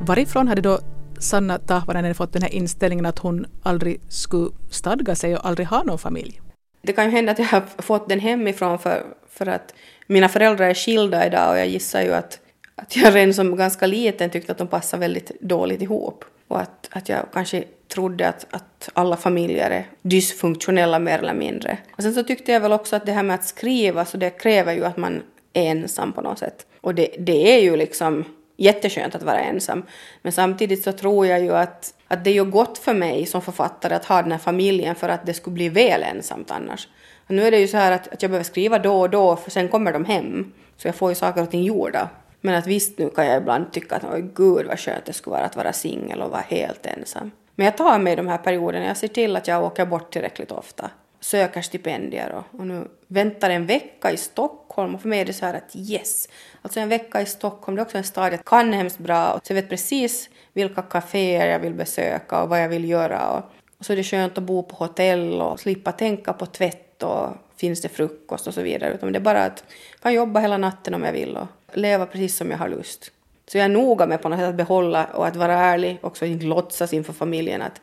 [0.00, 0.78] Varifrån hade då
[1.18, 5.82] Sanna Tahvanainen fått den här inställningen att hon aldrig skulle stadga sig och aldrig ha
[5.82, 6.40] någon familj?
[6.82, 9.74] Det kan ju hända att jag har fått den hemifrån för, för att
[10.06, 12.40] mina föräldrar är skilda idag och jag gissar ju att,
[12.74, 16.24] att jag redan som ganska liten tyckte att de passade väldigt dåligt ihop.
[16.48, 17.64] Och att, att jag kanske
[17.96, 21.78] trodde att, att alla familjer är dysfunktionella mer eller mindre.
[21.96, 24.30] Och sen så tyckte jag väl också att det här med att skriva, så det
[24.30, 26.66] kräver ju att man är ensam på något sätt.
[26.80, 28.24] Och det, det är ju liksom
[28.56, 29.82] jätteskönt att vara ensam.
[30.22, 33.42] Men samtidigt så tror jag ju att, att det är ju gott för mig som
[33.42, 36.88] författare att ha den här familjen för att det skulle bli väl ensamt annars.
[37.26, 39.36] Och nu är det ju så här att, att jag behöver skriva då och då
[39.36, 40.52] för sen kommer de hem.
[40.76, 42.08] Så jag får ju saker och ting gjorda.
[42.40, 45.36] Men att visst nu kan jag ibland tycka att oj gud vad skönt det skulle
[45.36, 47.30] vara att vara singel och vara helt ensam.
[47.56, 50.52] Men jag tar mig de här perioderna, jag ser till att jag åker bort tillräckligt
[50.52, 50.90] ofta.
[51.20, 54.94] Söker stipendier och, och nu väntar en vecka i Stockholm.
[54.94, 56.28] Och för mig är det så här att yes,
[56.62, 59.40] alltså en vecka i Stockholm det är också en stad jag kan hemskt bra.
[59.42, 63.30] Så jag vet precis vilka kaféer jag vill besöka och vad jag vill göra.
[63.30, 63.44] Och,
[63.78, 67.28] och så är det skönt att bo på hotell och slippa tänka på tvätt och
[67.56, 68.94] finns det frukost och så vidare.
[68.94, 72.06] Utan det är bara att jag kan jobba hela natten om jag vill och leva
[72.06, 73.12] precis som jag har lust.
[73.48, 76.26] Så jag är noga med på något sätt att behålla och att vara ärlig, också
[76.26, 77.80] inte låtsas inför familjen att,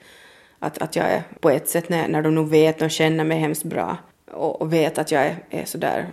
[0.60, 3.40] att, att jag är på ett sätt när, när de nog vet och känner mig
[3.40, 3.98] hemskt bra
[4.32, 6.08] och, och vet att jag är, är sådär,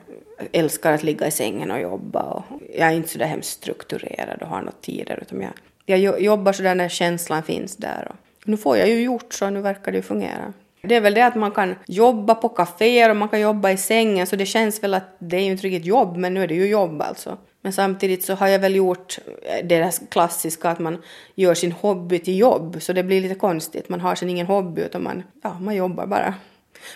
[0.53, 4.49] älskar att ligga i sängen och jobba och jag är inte sådär hemskt strukturerad och
[4.49, 5.47] har något tider utan
[5.87, 9.51] jag, jag jobbar sådär när känslan finns där och nu får jag ju gjort så,
[9.51, 10.53] nu verkar det ju fungera.
[10.83, 13.77] Det är väl det att man kan jobba på kaféer och man kan jobba i
[13.77, 16.47] sängen så det känns väl att det är ju inte riktigt jobb men nu är
[16.47, 17.39] det ju jobb alltså.
[17.63, 21.03] Men samtidigt så har jag väl gjort eh, det där klassiska att man
[21.35, 23.89] gör sin hobby till jobb, så det blir lite konstigt.
[23.89, 26.35] Man har sen ingen hobby utan man, ja, man jobbar bara.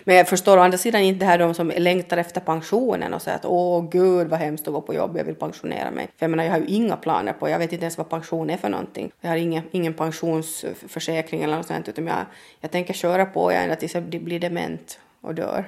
[0.04, 3.22] Men jag förstår å andra sidan inte det här de som längtar efter pensionen och
[3.22, 6.08] säger att åh gud vad hemskt att gå på jobb, jag vill pensionera mig.
[6.18, 8.50] För jag menar jag har ju inga planer på, jag vet inte ens vad pension
[8.50, 9.12] är för någonting.
[9.20, 12.24] Jag har ingen, ingen pensionsförsäkring eller något sånt utan jag,
[12.60, 15.64] jag tänker köra på ända tills jag blir dement och dör.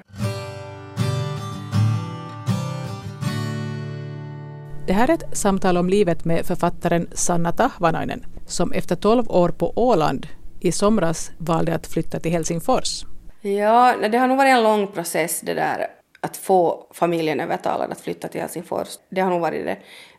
[4.86, 9.48] Det här är ett samtal om livet med författaren Sanna Tahvanainen som efter 12 år
[9.48, 10.26] på Åland
[10.60, 13.04] i somras valde att flytta till Helsingfors.
[13.40, 15.86] Ja, det har nog varit en lång process det där
[16.20, 18.88] att få familjen övertalad att flytta till Helsingfors.
[19.10, 19.76] Det har nog varit det.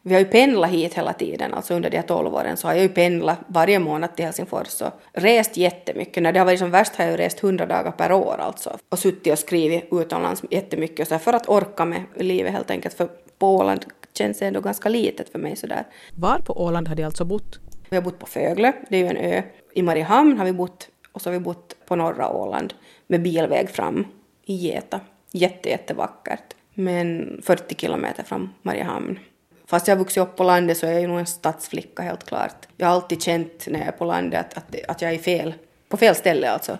[0.08, 2.74] Vi har ju pendlat hit hela tiden, alltså under de här 12 åren så har
[2.74, 6.24] jag ju pendlat varje månad till Helsingfors och rest jättemycket.
[6.24, 8.78] När det har varit som värst har jag ju rest 100 dagar per år alltså
[8.89, 12.93] och suttit och skrivit utomlands jättemycket så för att orka med livet helt enkelt.
[12.93, 15.84] För på Åland känns det ändå ganska litet för mig sådär.
[16.15, 17.60] Var på Åland har de alltså bott?
[17.89, 19.41] Vi har bott på Föglö, det är ju en ö.
[19.74, 22.74] I Mariehamn har vi bott och så har vi bott på norra Åland
[23.08, 24.08] med bilväg fram
[24.46, 25.00] i Geta.
[25.32, 26.56] Jätte, jättevackert.
[26.74, 29.20] Men 40 kilometer från Mariehamn.
[29.69, 32.23] Fast jag har vuxit upp på landet så är jag ju nog en stadsflicka helt
[32.23, 32.67] klart.
[32.77, 35.53] Jag har alltid känt när jag är på landet att, att, att jag är fel,
[35.89, 36.77] på fel ställe alltså.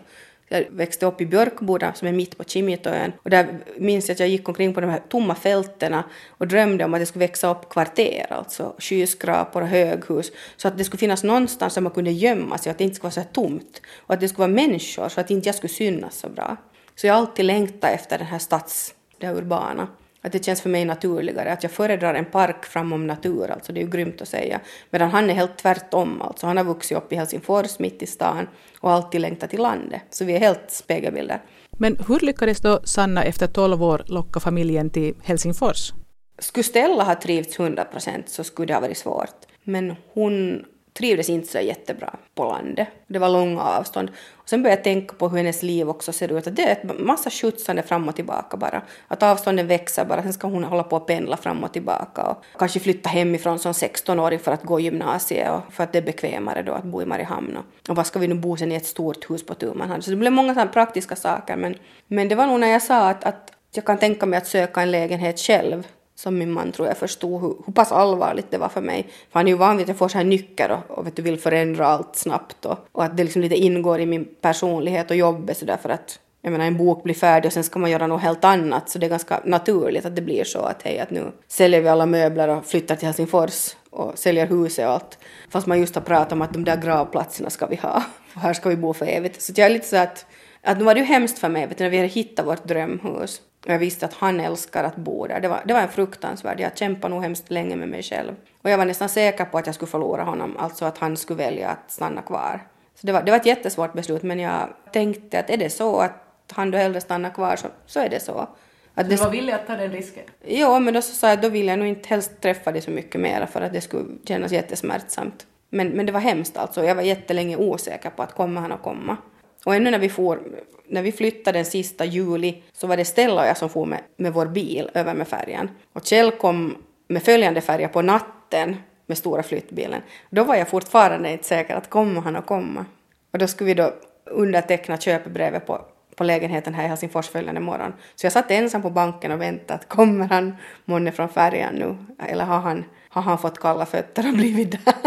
[0.50, 4.20] Jag växte upp i Björkboda som är mitt på Kimitoön och där minns jag att
[4.20, 7.52] jag gick omkring på de här tomma fältena och drömde om att det skulle växa
[7.52, 12.12] upp kvarter, alltså skyskrapor och höghus, så att det skulle finnas någonstans där man kunde
[12.12, 14.48] gömma sig och att det inte skulle vara så här tomt och att det skulle
[14.48, 16.58] vara människor så att inte jag skulle synas så bra.
[16.96, 19.88] Så jag har alltid längtat efter den här stads, det urbana.
[20.28, 23.80] Att det känns för mig naturligare, att jag föredrar en park framom natur, alltså det
[23.80, 24.60] är ju grymt att säga.
[24.90, 28.48] Medan han är helt tvärtom, alltså han har vuxit upp i Helsingfors mitt i stan
[28.80, 30.02] och alltid längtat till landet.
[30.10, 31.42] Så vi är helt spegelbilder.
[31.78, 35.94] Men hur lyckades då Sanna efter 12 år locka familjen till Helsingfors?
[36.40, 39.46] Skulle Stella ha trivts 100 procent så skulle det ha varit svårt.
[39.64, 40.66] Men hon
[40.98, 42.88] trivdes inte så jättebra på landet.
[43.08, 44.12] Det var långa avstånd.
[44.34, 46.48] Och sen började jag tänka på hur hennes liv också ser ut.
[46.48, 48.82] Att det är en massa skjutsande fram och tillbaka bara.
[49.08, 50.24] Att avstånden växer bara.
[50.24, 52.22] Sen ska hon hålla på att pendla fram och tillbaka.
[52.22, 56.04] Och kanske flytta hemifrån som 16-åring för att gå gymnasiet och för att det är
[56.04, 57.58] bekvämare då att bo i Mariehamn.
[57.90, 60.16] Och vad ska vi nu bo sen i ett stort hus på tu Så det
[60.16, 61.56] blev många sådana praktiska saker.
[61.56, 61.76] Men,
[62.08, 64.82] men det var nog när jag sa att, att jag kan tänka mig att söka
[64.82, 65.88] en lägenhet själv
[66.20, 69.04] som min man tror jag förstod hur, hur pass allvarligt det var för mig.
[69.04, 71.16] För han är ju van vid att jag får så här nycker och, och vet
[71.16, 75.12] du, vill förändra allt snabbt och, och att det liksom lite ingår i min personlighet
[75.12, 77.92] och jobbet så därför att jag menar en bok blir färdig och sen ska man
[77.92, 81.00] göra något helt annat så det är ganska naturligt att det blir så att hej
[81.00, 85.18] att nu säljer vi alla möbler och flyttar till Helsingfors och säljer huset och allt.
[85.50, 88.04] Fast man just har pratat om att de där gravplatserna ska vi ha
[88.34, 89.42] och här ska vi bo för evigt.
[89.42, 90.26] Så jag är lite så att,
[90.62, 92.64] att nu var det ju hemskt för mig vet du, när vi hade hittat vårt
[92.64, 95.40] drömhus och jag visste att han älskar att bo där.
[95.40, 98.36] Det var, det var en fruktansvärd, jag kämpade nog hemskt länge med mig själv.
[98.62, 101.44] Och jag var nästan säker på att jag skulle förlora honom, alltså att han skulle
[101.44, 102.68] välja att stanna kvar.
[102.96, 106.00] Så det var, det var ett jättesvårt beslut, men jag tänkte att är det så
[106.00, 106.12] att
[106.52, 108.48] han då hellre stannar kvar så, så är det så.
[108.94, 110.24] Att du var villig att ta den risken?
[110.46, 112.82] Ja, men då så sa jag att då vill jag nog inte helst träffa dig
[112.82, 115.46] så mycket mer för att det skulle kännas jättesmärtsamt.
[115.70, 118.82] Men, men det var hemskt alltså, jag var jättelänge osäker på att kommer han att
[118.82, 119.18] komma.
[119.66, 120.40] Och ännu när vi, for,
[120.88, 124.02] när vi flyttade den sista juli så var det Stella och jag som for med,
[124.18, 125.70] med vår bil över med färjan.
[125.94, 130.02] Och Kjell kom med följande färja på natten med stora flyttbilen.
[130.30, 132.86] Då var jag fortfarande inte säker att kommer han att komma.
[133.32, 133.94] Och då skulle vi då
[134.26, 135.82] underteckna köpebrevet på,
[136.16, 137.94] på lägenheten här i Helsingfors följande morgon.
[138.16, 141.98] Så jag satt ensam på banken och väntade att kommer han månne från färjan nu?
[142.28, 145.07] Eller har han, har han fått kalla fötter och blivit där?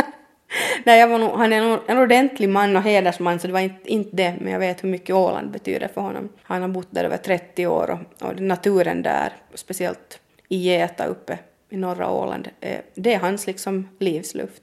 [0.84, 3.92] Nej, jag var nog, han är en ordentlig man och hedersman så det var inte,
[3.92, 6.28] inte det, men jag vet hur mycket Åland betyder för honom.
[6.42, 11.38] Han har bott där över 30 år och, och naturen där, speciellt i Geta uppe
[11.70, 14.62] i norra Åland, eh, det är hans liksom livsluft.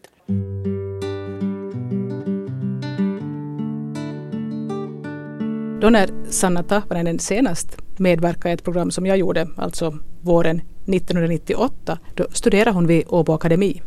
[5.82, 12.00] Då när Sanna Tahvanainen senast medverkade i ett program som jag gjorde, alltså våren 1998,
[12.16, 13.82] då studerade hon vid Åbo Akademi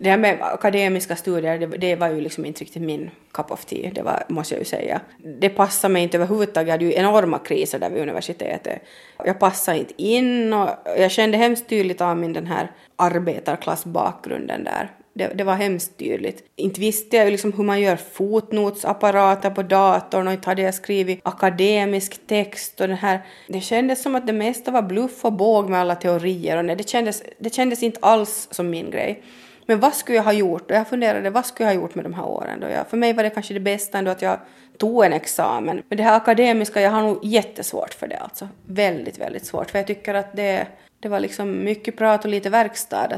[0.00, 3.64] det här med akademiska studier, det, det, var ju liksom inte riktigt min cup of
[3.64, 5.00] tea, det var, måste jag ju säga.
[5.40, 8.82] Det passade mig inte överhuvudtaget, jag hade ju enorma kriser där vid universitetet.
[9.24, 14.90] Jag passade inte in och jag kände hemskt tydligt av min den här arbetarklassbakgrunden där.
[15.14, 16.44] Det, det, var hemskt tydligt.
[16.56, 20.74] Inte visste jag ju liksom hur man gör fotnotsapparater på datorn och inte hade jag
[20.74, 23.20] skrivit akademisk text och den här.
[23.48, 26.76] Det kändes som att det mesta var bluff och båg med alla teorier och nej,
[26.76, 29.22] det, kändes, det kändes inte alls som min grej.
[29.66, 30.70] Men vad skulle jag ha gjort?
[30.70, 32.60] Och jag funderade, vad skulle jag ha gjort med de här åren?
[32.60, 34.38] Då jag, för mig var det kanske det bästa ändå att jag
[34.78, 35.82] tog en examen.
[35.88, 38.48] Men det här akademiska, jag har nog jättesvårt för det alltså.
[38.66, 39.70] Väldigt, väldigt svårt.
[39.70, 40.66] För jag tycker att det,
[41.02, 43.08] det var liksom mycket prat och lite verkstad.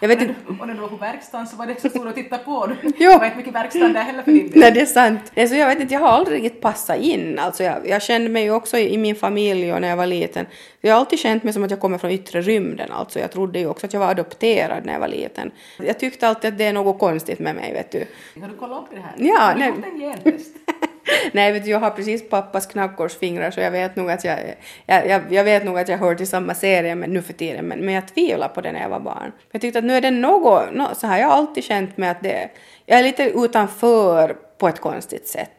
[0.00, 0.34] Jag vet inte...
[0.60, 2.70] Och när du var på verkstaden så var det så stort att titta på.
[2.82, 2.92] Jo.
[2.98, 4.60] Det var inte mycket verkstad där heller för din del.
[4.60, 5.32] Nej, det är sant.
[5.36, 7.38] Alltså, jag vet inte, jag har aldrig riktigt passat in.
[7.38, 10.46] Alltså, jag, jag kände mig ju också i min familj och när jag var liten.
[10.80, 12.92] Jag har alltid känt mig som att jag kommer från yttre rymden.
[12.92, 15.50] Alltså, jag trodde ju också att jag var adopterad när jag var liten.
[15.76, 18.04] Jag tyckte alltid att det är något konstigt med mig, vet du.
[18.40, 19.14] Har du kollat upp det här?
[19.16, 19.38] Ja.
[19.40, 19.72] Har du nej.
[19.92, 20.56] en gentest?
[21.32, 24.38] Nej, vet du, jag har precis pappas knackårsfingrar så jag vet nog att jag,
[24.86, 27.64] jag, jag, jag, vet nog att jag hör till samma serie men, nu för tiden,
[27.64, 29.32] men, men jag tvivlar på det när jag var barn.
[29.52, 32.08] Jag tyckte att nu är det något, no, så här, jag har alltid känt mig
[32.08, 32.50] att det,
[32.86, 35.50] jag är lite utanför på ett konstigt sätt.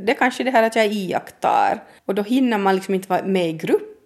[0.00, 3.22] Det är kanske det här att jag iakttar och då hinner man liksom inte vara
[3.22, 3.52] med i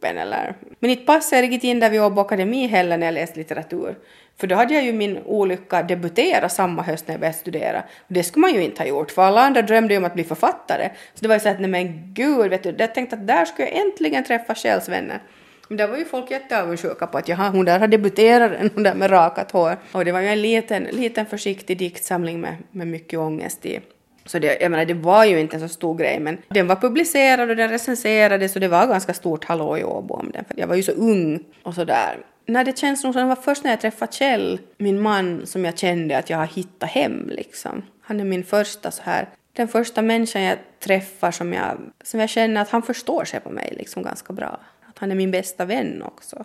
[0.00, 0.54] gruppen eller.
[0.80, 3.94] Men inte passade jag riktigt in där vid Åbo Akademi heller när jag läste litteratur.
[4.38, 7.80] För då hade jag ju min olycka debutera samma höst när jag började studera.
[7.80, 10.14] Och det skulle man ju inte ha gjort, för alla andra drömde ju om att
[10.14, 10.90] bli författare.
[11.14, 13.44] Så det var ju så att, nej men gud, vet du, jag tänkte att där
[13.44, 15.20] skulle jag äntligen träffa själsvänner.
[15.68, 18.94] Men där var ju folk jätteavundsjuka på att jaha, hon där har debuterat, hon där
[18.94, 19.76] med rakat hår.
[19.92, 23.80] Och det var ju en liten, liten försiktig diktsamling med, med mycket ångest i.
[24.24, 26.76] Så det, jag menar, det var ju inte en så stor grej, men den var
[26.76, 30.60] publicerad och den recenserades och det var ganska stort hallå i Åbo om den, för
[30.60, 32.18] jag var ju så ung och sådär.
[32.46, 35.64] Nej, det känns nog som det var först när jag träffade Kjell, min man, som
[35.64, 37.82] jag kände att jag har hittat hem liksom.
[38.02, 42.28] Han är min första så här, den första människan jag träffar som jag, som jag
[42.28, 44.60] känner att han förstår sig på mig liksom ganska bra.
[44.88, 46.44] Att han är min bästa vän också.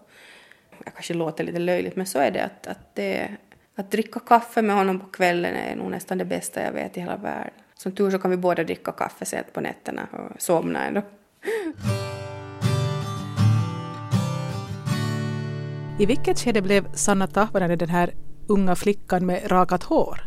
[0.85, 3.29] Jag kanske låter lite löjligt, men så är det att, att det,
[3.75, 6.99] att dricka kaffe med honom på kvällen är nog nästan det bästa jag vet i
[6.99, 7.53] hela världen.
[7.85, 11.01] Som tur så kan vi båda dricka kaffe sent på nätterna och somna ändå.
[15.99, 18.13] I vilket skede blev Sanna Tahvanen den här
[18.47, 20.21] unga flickan med rakat hår?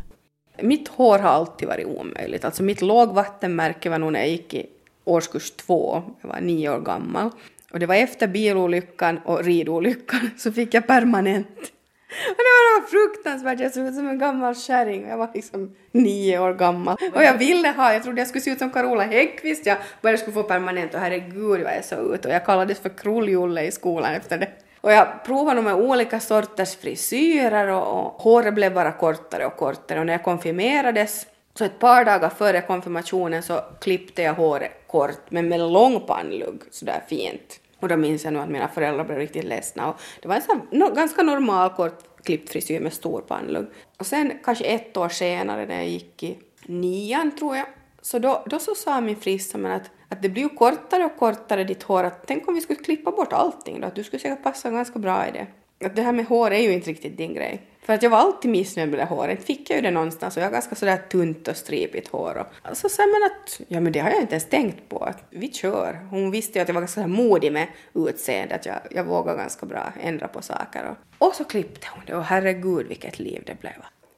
[0.63, 2.45] Mitt hår har alltid varit omöjligt.
[2.45, 4.67] Alltså mitt lågvattenmärke var nog när jag gick i
[5.05, 7.31] årskurs två, jag var nio år gammal.
[7.73, 11.73] Och det var efter bilolyckan och ridolyckan så fick jag permanent.
[12.09, 15.77] Och det var fruktansvärt, jag såg ut som en gammal kärring och jag var liksom
[15.93, 16.97] nio år gammal.
[17.15, 20.17] Och jag ville ha, jag trodde jag skulle se ut som Carola Häggkvist, jag bara
[20.17, 23.71] skulle få permanent och herregud vad jag såg ut och jag kallades för krulljulle i
[23.71, 24.49] skolan efter det.
[24.81, 30.01] Och jag provade med olika sorters frisyrer och, och håret blev bara kortare och kortare
[30.01, 35.21] och när jag konfirmerades så ett par dagar före konfirmationen så klippte jag håret kort
[35.29, 37.61] men med lång pannlugg sådär fint.
[37.81, 40.43] Och då minns jag nu att mina föräldrar blev riktigt ledsna och det var en
[40.43, 43.67] sån no, ganska normal kort klippt frisyr med stor pannlugg.
[43.99, 47.67] Och sen kanske ett år senare när jag gick i nian tror jag
[48.03, 51.65] så då, då så sa min frisör att att det blir ju kortare och kortare
[51.65, 52.05] ditt hår.
[52.05, 54.99] Att tänk om vi skulle klippa bort allting då, att du skulle säkert passa ganska
[54.99, 55.47] bra i det.
[55.87, 57.63] Att det här med hår är ju inte riktigt din grej.
[57.89, 59.45] För att jag var alltid missnöjd med det håret.
[59.45, 62.47] fick jag ju det någonstans och jag har ganska sådär tunt och stripigt hår.
[62.71, 64.99] Och så sa man att, ja men det har jag inte ens tänkt på.
[64.99, 66.07] Att vi kör.
[66.11, 69.67] Hon visste ju att jag var ganska modig med utseendet, att jag, jag vågar ganska
[69.67, 70.97] bra ändra på saker.
[71.19, 73.73] Och, och så klippte hon det och herregud vilket liv det blev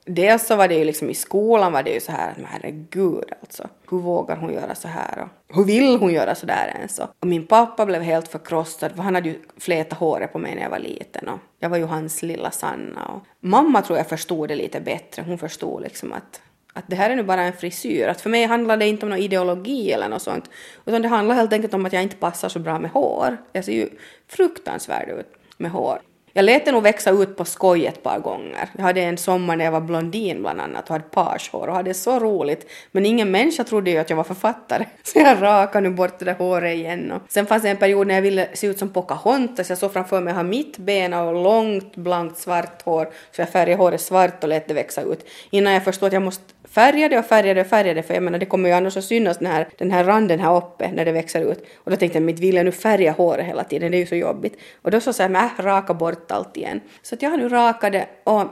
[0.05, 2.46] dels så var det ju liksom i skolan var det ju så här att men
[2.46, 6.72] herregud alltså, hur vågar hon göra så här och hur vill hon göra så där
[6.76, 6.98] ens?
[6.98, 10.62] Och min pappa blev helt förkrossad för han hade ju flätat håret på mig när
[10.62, 14.48] jag var liten och jag var ju hans lilla Sanna och mamma tror jag förstod
[14.48, 16.40] det lite bättre, hon förstod liksom att
[16.72, 18.09] att det här är nu bara en frisyr.
[18.09, 20.51] Att för mig handlar det inte om någon ideologi eller något sånt.
[20.86, 23.36] Utan det handlar helt enkelt om att jag inte passar så bra med hår.
[23.53, 23.88] Jag ser ju
[24.28, 25.26] fruktansvärd ut
[25.57, 26.01] med hår.
[26.33, 28.68] Jag lät det nog växa ut på skoj ett par gånger.
[28.76, 31.95] Jag hade en sommar när jag var blondin bland annat och hade pagehår och hade
[31.95, 32.70] så roligt.
[32.93, 34.85] Men ingen människa trodde ju att jag var författare.
[35.03, 37.12] Så jag rakade nu bort det där håret igen.
[37.12, 39.68] Och sen fanns det en period när jag ville se ut som Pocahontas.
[39.68, 43.09] Jag såg framför mig att ha mitt ben och långt blankt svart hår.
[43.33, 45.28] Så jag färgade håret svart och lät det växa ut.
[45.51, 48.46] Innan jag förstod att jag måste färgade och färgade och färgade för jag menar det
[48.46, 51.52] kommer ju annars att synas den här, den här randen här uppe när det växer
[51.52, 51.64] ut.
[51.76, 54.06] Och då tänkte jag, mitt vill jag nu färga håret hela tiden, det är ju
[54.06, 54.56] så jobbigt.
[54.82, 56.80] Och då så sa jag, äh, raka bort allt igen.
[57.02, 58.42] Så att jag har nu rakat det och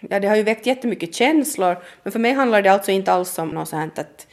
[0.00, 3.38] ja, det har ju väckt jättemycket känslor, men för mig handlar det alltså inte alls
[3.38, 4.26] om något sånt att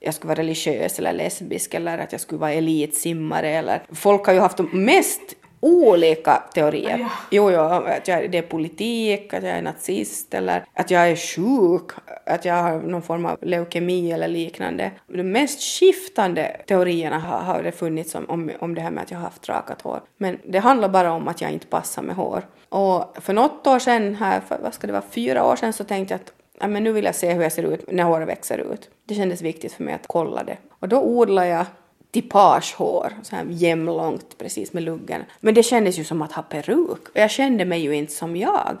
[0.00, 4.32] jag skulle vara religiös eller lesbisk eller att jag skulle vara elitsimmare eller folk har
[4.32, 5.20] ju haft de mest
[5.60, 6.98] olika teorier.
[6.98, 7.10] Ja.
[7.30, 11.16] Jo, jo, att jag, det är politik, att jag är nazist eller att jag är
[11.16, 11.90] sjuk,
[12.26, 14.90] att jag har någon form av leukemi eller liknande.
[15.06, 19.10] De mest skiftande teorierna har, har det funnits om, om, om det här med att
[19.10, 20.00] jag har haft rakat hår.
[20.16, 22.46] Men det handlar bara om att jag inte passar med hår.
[22.68, 25.84] Och för något år sedan, här, för, vad ska det vara, fyra år sedan så
[25.84, 28.28] tänkte jag att ja, men nu vill jag se hur jag ser ut när håret
[28.28, 28.90] växer ut.
[29.04, 30.56] Det kändes viktigt för mig att kolla det.
[30.80, 31.66] Och då odlade jag
[32.10, 35.24] tipagehår, så här jämlångt precis med luggen.
[35.40, 38.36] Men det kändes ju som att ha peruk och jag kände mig ju inte som
[38.36, 38.76] jag.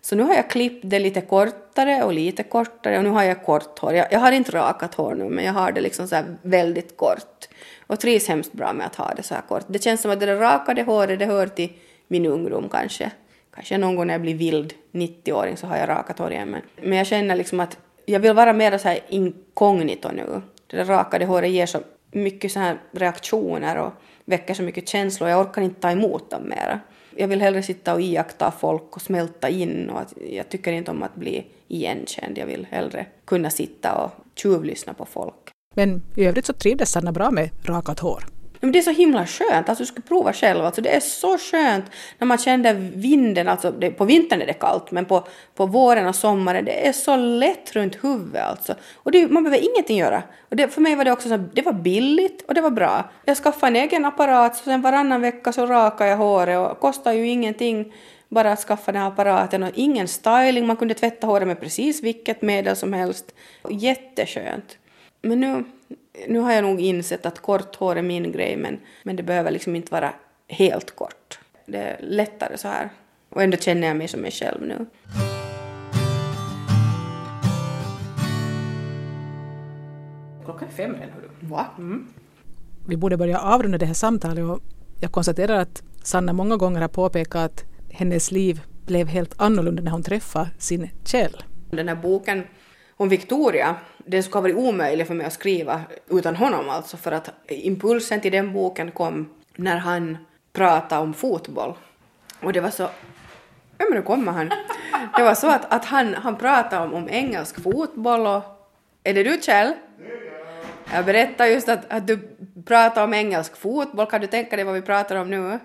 [0.00, 3.44] Så nu har jag klippt det lite kortare och lite kortare och nu har jag
[3.44, 3.94] kort hår.
[3.94, 6.96] Jag, jag har inte rakat hår nu men jag har det liksom så här väldigt
[6.96, 7.48] kort
[7.86, 9.64] och trivs hemskt bra med att ha det så här kort.
[9.66, 11.72] Det känns som att det där rakade håret det hör till
[12.08, 13.10] min ungdom kanske.
[13.54, 16.62] Kanske någon gång när jag blir vild 90-åring så har jag rakat hår igen men,
[16.82, 20.42] men jag känner liksom att jag vill vara mer så här inkognito nu.
[20.66, 21.78] Det där rakade håret ger så
[22.10, 23.92] mycket så här reaktioner och
[24.24, 25.30] väcker så mycket känslor.
[25.30, 26.80] Jag orkar inte ta emot dem mera.
[27.16, 30.90] Jag vill hellre sitta och iaktta folk och smälta in och att jag tycker inte
[30.90, 32.38] om att bli igenkänd.
[32.38, 35.50] Jag vill hellre kunna sitta och tjuvlyssna på folk.
[35.74, 38.24] Men i övrigt så trivdes Sanna bra med rakat hår.
[38.60, 40.64] Men det är så himla skönt, alltså du ska prova själv.
[40.64, 41.84] Alltså det är så skönt
[42.18, 46.06] när man känner vinden, alltså det, på vintern är det kallt men på, på våren
[46.06, 48.74] och sommaren det är så lätt runt huvudet alltså.
[48.94, 50.22] Och det, man behöver ingenting göra.
[50.48, 53.10] Och det, för mig var det också så det var billigt och det var bra.
[53.24, 57.12] Jag skaffade en egen apparat så sen varannan vecka så rakade jag håret och kostar
[57.12, 57.92] ju ingenting
[58.28, 62.02] bara att skaffa den här apparaten och ingen styling, man kunde tvätta håret med precis
[62.02, 63.34] vilket medel som helst.
[63.70, 64.78] Jätteskönt.
[65.22, 65.64] Men nu
[66.26, 69.50] nu har jag nog insett att kort hår är min grej men, men det behöver
[69.50, 70.12] liksom inte vara
[70.48, 71.38] helt kort.
[71.66, 72.90] Det är lättare så här.
[73.28, 74.86] Och ändå känner jag mig som mig själv nu.
[80.44, 81.28] Klockan är fem redan hördu.
[81.40, 81.66] Va?
[81.78, 82.08] Mm.
[82.86, 84.60] Vi borde börja avrunda det här samtalet och
[85.00, 89.90] jag konstaterar att Sanna många gånger har påpekat att hennes liv blev helt annorlunda när
[89.90, 91.42] hon träffade sin Kjell.
[91.70, 92.42] Den här boken
[92.96, 93.76] om Victoria,
[94.08, 95.80] den skulle ha varit omöjlig för mig att skriva
[96.10, 100.18] utan honom alltså för att impulsen till den boken kom när han
[100.52, 101.74] pratade om fotboll.
[102.40, 102.82] Och det var så...
[103.78, 104.48] Ja men nu kommer han.
[105.16, 108.42] Det var så att, att han, han pratade om, om engelsk fotboll och...
[109.04, 109.72] Är det du Kjell?
[110.92, 112.18] Jag berättade just att, att du
[112.64, 114.06] pratar om engelsk fotboll.
[114.06, 115.58] Kan du tänka dig vad vi pratar om nu?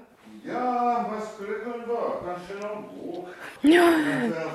[0.54, 2.12] Ja, vad skulle det kunna vara?
[2.26, 3.28] Kanske någon bok?
[3.62, 3.94] Ja,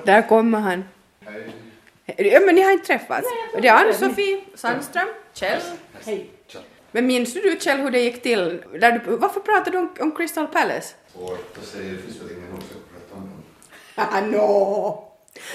[0.05, 0.84] där kommer han.
[1.20, 1.68] Hej.
[2.17, 3.29] Ja, men ni har inte träffats?
[3.63, 5.61] Det är Ann-Sofie Sandström, Kjell.
[6.05, 6.31] Hej.
[6.93, 8.63] Men minns du Kjell hur det gick till?
[8.81, 10.95] Där du, varför pratade du om, om Crystal Palace?
[11.13, 13.31] Svårt att säga, det finns väl ingen som ska prata om.
[13.95, 15.05] Ah, no.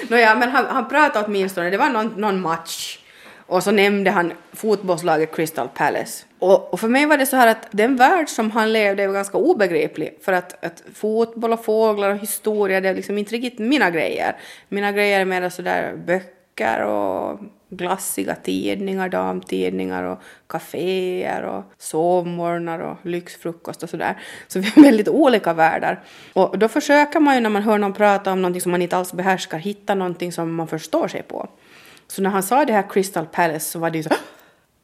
[0.10, 3.00] Nåja, men han, han pratade åtminstone, det var någon, någon match.
[3.46, 6.26] Och så nämnde han fotbollslaget Crystal Palace.
[6.40, 9.14] Och, och, för mig var det så här att den värld som han levde var
[9.14, 10.20] ganska obegriplig.
[10.22, 14.36] För att, att fotboll och fåglar och historia, det är liksom inte riktigt mina grejer.
[14.70, 17.40] Mina grejer är mer sådär böcker böcker och
[17.70, 24.18] glassiga tidningar, damtidningar och kaféer och sovmorgnar och lyxfrukost och sådär.
[24.48, 26.04] Så vi har väldigt olika världar.
[26.34, 28.98] Och då försöker man ju när man hör någon prata om någonting som man inte
[28.98, 31.50] alls behärskar hitta någonting som man förstår sig på.
[32.08, 34.10] Så när han sa det här Crystal Palace så var det ju så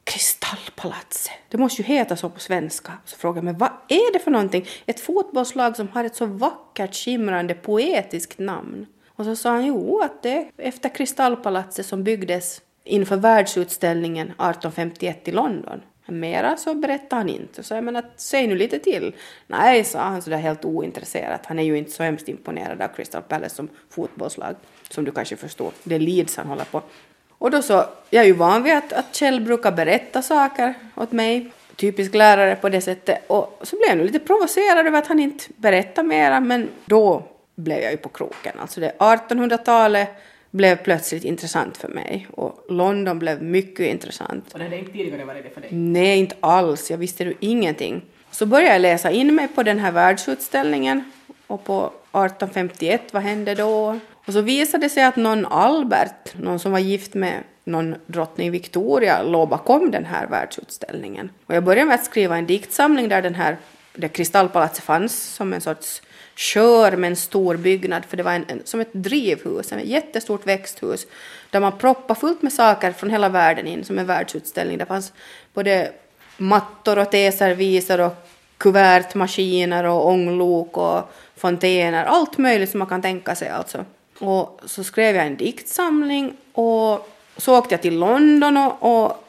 [0.04, 2.92] Kristallpalatset, det måste ju heta så på svenska.
[3.04, 4.66] Så frågade jag, mig vad är det för någonting?
[4.86, 8.86] Ett fotbollslag som har ett så vackert, skimrande, poetiskt namn.
[9.20, 15.28] Och så sa han jo att det är efter Kristallpalatset som byggdes inför världsutställningen 1851
[15.28, 15.80] i London.
[16.06, 17.62] Mera så berättade han inte.
[17.62, 19.14] Så jag menar, säg nu lite till.
[19.46, 21.46] Nej, sa han sådär helt ointresserat.
[21.46, 24.54] Han är ju inte så hemskt imponerad av Crystal Palace som fotbollslag,
[24.90, 25.72] som du kanske förstår.
[25.84, 26.82] Det är Leeds han håller på.
[27.30, 31.12] Och då så, jag är ju van vid att, att Kjell brukar berätta saker åt
[31.12, 31.52] mig.
[31.76, 33.24] Typisk lärare på det sättet.
[33.26, 37.29] Och så blev jag nu lite provocerad över att han inte berättade mera, men då
[37.60, 38.52] blev jag ju på kroken.
[38.58, 40.08] Alltså det 1800-talet
[40.50, 44.52] blev plötsligt intressant för mig och London blev mycket intressant.
[44.52, 45.70] Och det hade inte tidigare varit det för dig?
[45.72, 46.90] Nej, inte alls.
[46.90, 48.02] Jag visste ju ingenting.
[48.30, 51.12] Så började jag läsa in mig på den här världsutställningen
[51.46, 53.98] och på 1851, vad hände då?
[54.26, 58.50] Och så visade det sig att någon Albert, någon som var gift med någon drottning
[58.50, 61.30] Victoria, låg bakom den här världsutställningen.
[61.46, 63.56] Och jag började med att skriva en diktsamling där den här,
[63.94, 66.02] där Kristallpalatset fanns som en sorts
[66.40, 70.46] kör med en stor byggnad, för det var en, en, som ett drivhus, ett jättestort
[70.46, 71.06] växthus,
[71.50, 74.78] där man proppade fullt med saker från hela världen in, som en världsutställning.
[74.78, 75.12] Det fanns
[75.54, 75.92] både
[76.36, 78.12] mattor och teserviser och
[78.58, 83.84] kuvertmaskiner och ånglok och fontäner, allt möjligt som man kan tänka sig alltså.
[84.18, 89.19] Och så skrev jag en diktsamling och så åkte jag till London och, och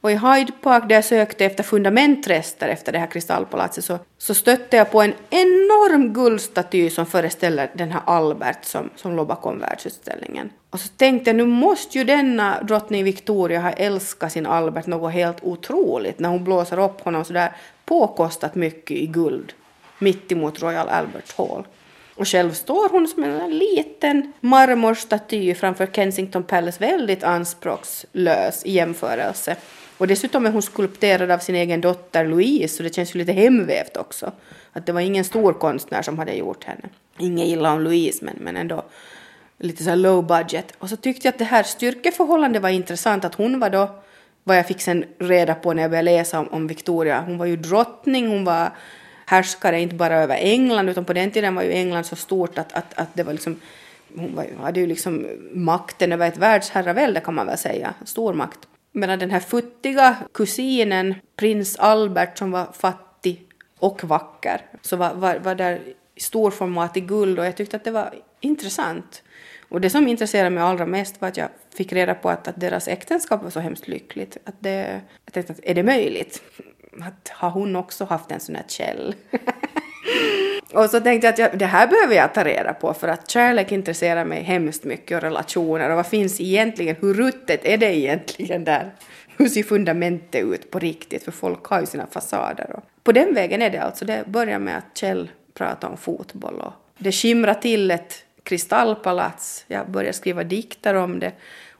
[0.00, 4.34] och i Hyde Park där jag sökte efter fundamentrester efter det här kristallpalatset så, så
[4.34, 9.58] stötte jag på en enorm guldstaty som föreställer den här Albert som, som låg bakom
[9.58, 10.50] världsutställningen.
[10.70, 15.12] Och så tänkte jag nu måste ju denna drottning Victoria ha älskat sin Albert något
[15.12, 17.52] helt otroligt när hon blåser upp honom sådär
[17.84, 19.52] påkostat mycket i guld
[19.98, 21.64] mitt emot Royal Albert Hall.
[22.14, 29.56] Och själv står hon som en liten marmorstaty framför Kensington Palace, väldigt anspråkslös i jämförelse
[30.00, 33.32] och dessutom är hon skulpterad av sin egen dotter Louise, så det känns ju lite
[33.32, 34.32] hemvävt också.
[34.72, 36.88] Att det var ingen stor konstnär som hade gjort henne.
[37.18, 38.84] Inget illa om Louise, men, men ändå
[39.58, 40.72] lite så low budget.
[40.78, 43.90] Och så tyckte jag att det här styrkeförhållandet var intressant, att hon var då,
[44.44, 47.46] vad jag fick sen reda på när jag började läsa om, om Victoria, hon var
[47.46, 48.70] ju drottning, hon var
[49.26, 52.72] härskare inte bara över England, utan på den tiden var ju England så stort att,
[52.72, 53.60] att, att det var liksom
[54.16, 58.58] hon var, hade ju liksom makten över ett världsherravälde kan man väl säga, stor makt.
[58.92, 63.46] Medan den här futtiga kusinen, prins Albert som var fattig
[63.78, 65.80] och vacker, så var, var, var där
[66.14, 69.22] i storformat i guld och jag tyckte att det var intressant.
[69.68, 72.60] Och det som intresserade mig allra mest var att jag fick reda på att, att
[72.60, 74.36] deras äktenskap var så hemskt lyckligt.
[74.44, 76.42] Att det, jag tänkte att är det möjligt?
[77.00, 79.14] Att har hon också haft en sån här käll?
[80.72, 83.30] och så tänkte jag att jag, det här behöver jag ta reda på för att
[83.30, 87.98] kärlek intresserar mig hemskt mycket och relationer och vad finns egentligen, hur ruttet är det
[87.98, 88.90] egentligen där?
[89.36, 91.24] Hur ser fundamentet ut på riktigt?
[91.24, 92.76] För folk har ju sina fasader.
[92.76, 94.04] Och på den vägen är det alltså.
[94.04, 99.64] Det börjar med att Kjell pratar om fotboll och det skimrar till ett kristallpalats.
[99.68, 101.32] Jag började skriva dikter om det.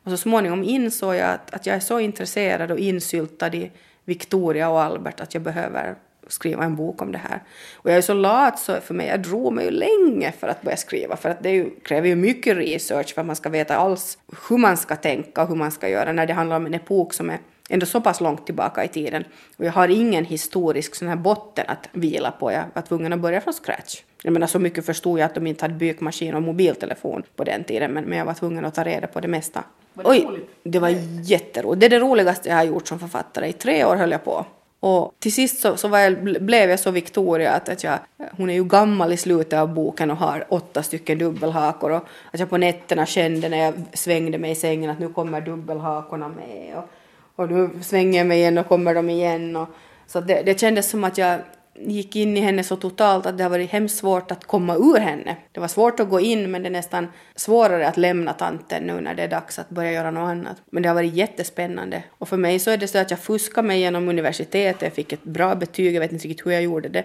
[0.05, 3.71] Och så småningom insåg jag att, att jag är så intresserad och insyltad i
[4.05, 5.95] Victoria och Albert att jag behöver
[6.33, 7.43] skriva en bok om det här.
[7.75, 10.63] Och jag är så lat så för mig, jag drog mig ju länge för att
[10.63, 13.77] börja skriva för att det ju, kräver ju mycket research för att man ska veta
[13.77, 14.19] alls
[14.49, 17.15] hur man ska tänka och hur man ska göra när det handlar om en epok
[17.15, 17.39] som är
[17.71, 19.25] ändå så pass långt tillbaka i tiden.
[19.57, 22.53] Och jag har ingen historisk sån här botten att vila på.
[22.53, 24.03] Jag var tvungen att börja från scratch.
[24.23, 27.65] Jag menar så mycket förstod jag att de inte hade bykmaskin och mobiltelefon på den
[27.65, 29.65] tiden men, men jag var tvungen att ta reda på det mesta.
[29.95, 30.51] Var det Oj, roligt?
[30.63, 30.89] det var
[31.23, 31.81] jätteroligt.
[31.81, 33.49] Det är det roligaste jag har gjort som författare.
[33.49, 34.47] I tre år höll jag på.
[34.81, 37.99] Och till sist så, så jag, blev jag så Victoria att, att jag,
[38.37, 42.41] hon är ju gammal i slutet av boken och har åtta stycken dubbelhakor och att
[42.41, 46.75] jag på nätterna kände när jag svängde mig i sängen att nu kommer dubbelhakorna med
[46.77, 46.89] och,
[47.37, 49.69] och nu svänger jag mig igen och kommer de igen och
[50.07, 51.41] så det, det kändes som att jag
[51.87, 54.99] gick in i henne så totalt att det har varit hemskt svårt att komma ur
[54.99, 55.37] henne.
[55.53, 59.01] Det var svårt att gå in men det är nästan svårare att lämna tanten nu
[59.01, 60.57] när det är dags att börja göra något annat.
[60.71, 62.03] Men det har varit jättespännande.
[62.11, 65.13] Och för mig så är det så att jag fuskade mig genom universitetet, jag fick
[65.13, 67.05] ett bra betyg, jag vet inte riktigt hur jag gjorde det.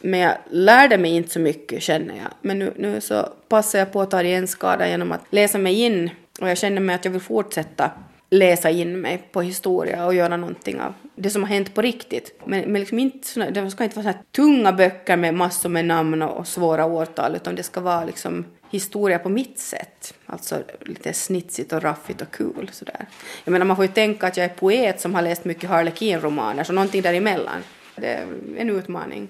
[0.00, 2.32] Men jag lärde mig inte så mycket känner jag.
[2.40, 5.80] Men nu, nu så passar jag på att ta igen skada genom att läsa mig
[5.80, 6.10] in
[6.40, 7.90] och jag känner mig att jag vill fortsätta
[8.32, 12.40] läsa in mig på historia och göra någonting av det som har hänt på riktigt.
[12.44, 15.84] Men, men liksom inte såna, det ska inte vara såna tunga böcker med massor med
[15.84, 20.14] namn och svåra årtal utan det ska vara liksom historia på mitt sätt.
[20.26, 23.06] Alltså lite snitsigt och raffigt och kul sådär.
[23.44, 26.64] Jag menar man får ju tänka att jag är poet som har läst mycket Harlequin-romaner
[26.64, 27.60] så någonting däremellan.
[27.96, 28.26] Det är
[28.58, 29.28] en utmaning.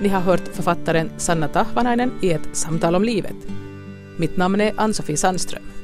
[0.00, 3.36] Ni har hört författaren Sanna Tahvanainen i ett samtal om livet.
[4.18, 5.75] Mitt namn är Ann-Sofie Sandström.